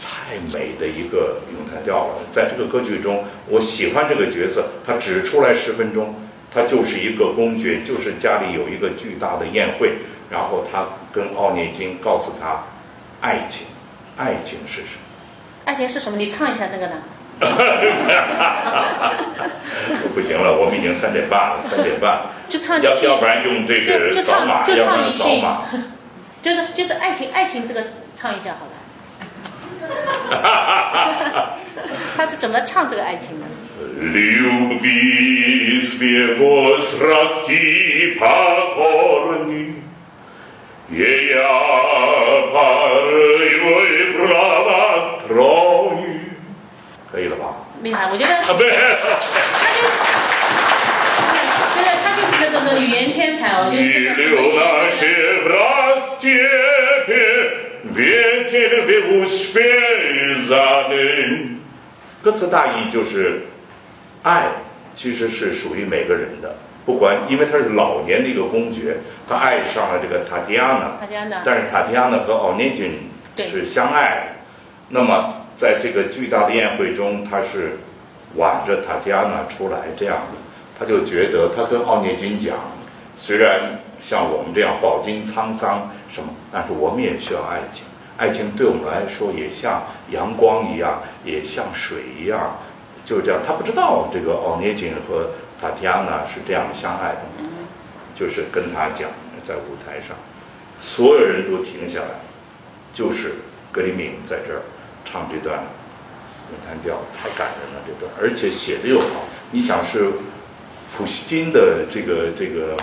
[0.00, 2.14] 太美的一个咏叹调了。
[2.30, 6.14] 在这个歌剧中，我喜欢这个角色，他只出来十分钟，
[6.52, 9.94] 他就是一个公爵，就是家里有一个巨大的宴会，
[10.30, 12.64] 然后他跟奥涅金告诉他，
[13.20, 13.66] 爱情，
[14.16, 15.00] 爱情是什么？
[15.64, 16.18] 爱情是什么？
[16.18, 16.96] 你唱一下那个呢？
[20.14, 25.22] 不行了，我们已经三点半了，三点半，就唱要要不然用这个扫码，就唱一句，
[26.42, 27.82] 就是就是爱情爱情这个
[28.16, 28.72] 唱一下好了。
[32.16, 33.46] 他是怎么唱这个爱情的？
[47.12, 47.44] 可以了吧？
[47.82, 48.58] 厉害，我觉得他就，
[51.74, 52.30] 真的，他就是
[52.64, 53.82] 那个语言天才哦，就是
[54.14, 54.36] 这个。
[58.50, 59.62] 天为我选
[60.46, 60.56] 择
[60.88, 60.94] 的。
[62.22, 63.42] 歌词大意就是，
[64.22, 64.46] 爱
[64.94, 74.22] 其实是属于每个人的，不管因为他是老年的一个公爵，他爱上了这个塔迪亚娜，塔提亚娜但是塔迪亚娜和奥涅金是相爱的。
[74.88, 77.76] 那么在这个巨大的宴会中，他是
[78.36, 80.38] 挽着塔提亚娜出来这样的，
[80.78, 82.56] 他就觉得他跟奥涅金讲，
[83.18, 87.84] 虽然像我们这样饱经沧桑什么，但是我们也需要爱情。
[88.16, 92.56] 爱情对我们来说也像阳光一样，也像水一样，
[93.04, 93.42] 就是这样。
[93.46, 95.28] 他不知道这个奥涅金和
[95.60, 97.20] 塔提亚娜是这样相爱的，
[98.14, 99.10] 就是跟他讲，
[99.44, 100.16] 在舞台上，
[100.80, 102.20] 所有人都停下来，
[102.94, 103.34] 就是
[103.70, 104.62] 格里敏在这儿
[105.10, 105.64] 唱这段
[106.50, 109.24] 咏叹调，太感人了这段，而且写的又好。
[109.50, 110.12] 你想是
[110.96, 112.76] 普希金的这个这个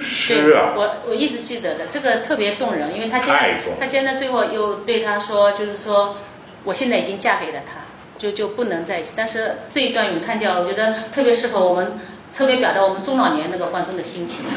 [0.00, 6.16] 诗啊，我我一直记得的，这个特别动人，因为他接太动他接着最后又对他说，就是说
[6.64, 7.74] 我现在已经嫁给了他，
[8.18, 9.12] 就就不能在一起。
[9.16, 11.98] 但是这一段咏叹调，我觉得特别适合我们，
[12.34, 14.44] 特别表达我们中老年那个观众的心情。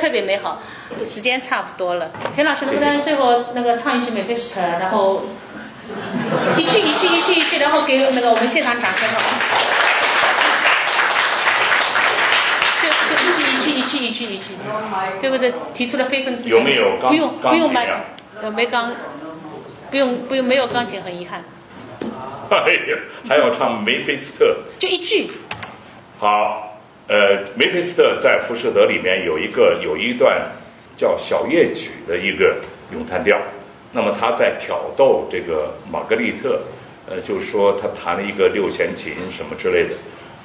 [0.00, 0.62] 特别美好，
[1.04, 2.10] 时间差不多了。
[2.34, 5.22] 田老师能不能最后那个唱一句《美菲斯特》，然后
[6.56, 9.26] 一句一句一句一句，然后给那个我们现场掌声好吗？
[12.82, 14.44] 就就一句一句一句一句一句，
[15.20, 15.52] 对不对？
[15.74, 16.50] 提出了非分之想。
[16.52, 17.86] 有没有钢不用不用买
[18.42, 18.90] 呃，没钢，
[19.90, 21.44] 不用不用没有钢琴，很遗憾，
[22.50, 22.98] 哎呀，
[23.28, 24.56] 还要唱梅菲斯特。
[24.78, 25.30] 就一句。
[26.18, 26.69] 好，
[27.10, 30.46] 呃，梅菲斯特在《浮士德》里面有一个有一段
[30.96, 32.58] 叫小夜曲的一个
[32.92, 33.36] 咏叹调，
[33.90, 36.60] 那么他在挑逗这个玛格丽特，
[37.08, 39.96] 呃，就说他弹了一个六弦琴什么之类的，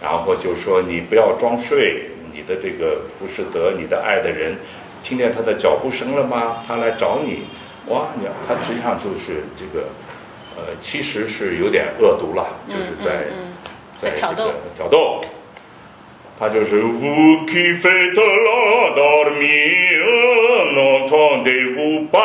[0.01, 4.55] 然后就说你不要装睡，你的这个浮士德，你的爱的人，
[5.03, 6.63] 听见他的脚步声了吗？
[6.67, 7.43] 他来找你，
[7.93, 9.85] 哇，你他实际上就是这个，
[10.57, 13.25] 呃，其实是有点恶毒了，就是在。
[13.29, 13.51] 嗯嗯
[13.97, 15.21] 在在挑逗这个挑逗。
[16.38, 20.00] 他就是 Vous qui faites l'endormir,
[20.74, 22.16] n'entendez-vous pas？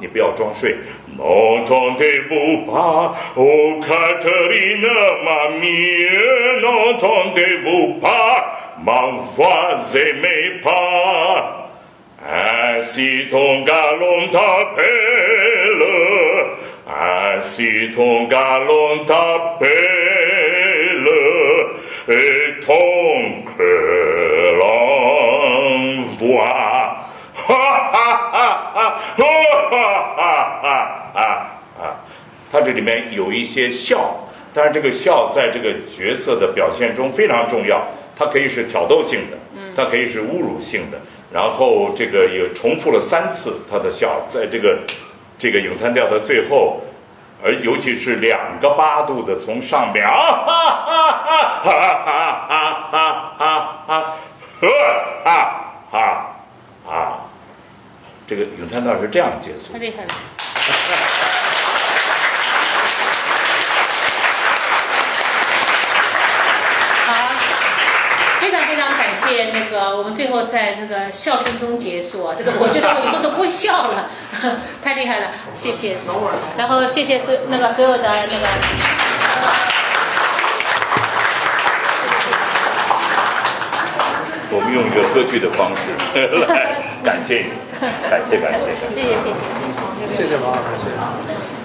[0.00, 0.76] 你不要装睡，
[1.16, 3.14] N'entendez-vous pas?
[3.36, 4.88] Oh Catherine,
[5.22, 6.08] ma mie,
[6.62, 8.74] n'entendez-vous pas?
[8.82, 11.68] Ma voix aimée pas.
[12.24, 15.82] Ainsi ton galon t'appelle,
[16.88, 20.35] ainsi ton galon t'appelle,
[22.65, 26.39] Ton cœur envoie.
[27.35, 27.53] Ha
[27.91, 28.79] ha ha ha,
[29.17, 29.23] ha
[29.71, 29.83] ha
[30.15, 30.71] ha
[31.13, 31.17] ha
[31.75, 31.95] ha.
[32.49, 34.15] 它这里面有一些笑，
[34.53, 37.85] 但是这个笑在这个角色的表现中非常重要，
[38.15, 39.37] 它可以是挑逗性的，
[39.75, 40.97] 它可以是侮辱性的，
[41.33, 44.79] 然后这个也重复了三次他的笑，在这个
[45.37, 46.81] 这个咏叹调的最后，
[47.43, 52.09] 而尤其是两个八度的从上边啊哈哈哈哈
[52.47, 53.01] 哈哈哈
[53.37, 54.01] 哈哈
[55.23, 55.29] 哈
[55.91, 56.35] 哈
[56.85, 57.19] 哈，
[58.27, 59.79] 这个咏叹调是这样结束太。
[59.79, 60.09] 厉害了。
[67.05, 67.11] 好，
[68.39, 72.35] 非常非常感谢那个我们最后在这个笑声中结束啊！
[72.37, 74.09] 这个我觉得我以后都不会笑了，
[74.83, 75.97] 太厉害了，谢谢。
[76.57, 78.47] 然后谢谢所那个所有的那个。
[84.49, 85.91] 我们用一个歌剧的方式
[86.47, 87.51] 来感谢你，
[88.09, 88.95] 感谢感谢感谢。
[88.95, 90.23] 谢谢谢谢谢谢。
[90.23, 91.56] 谢谢王老师，谢谢。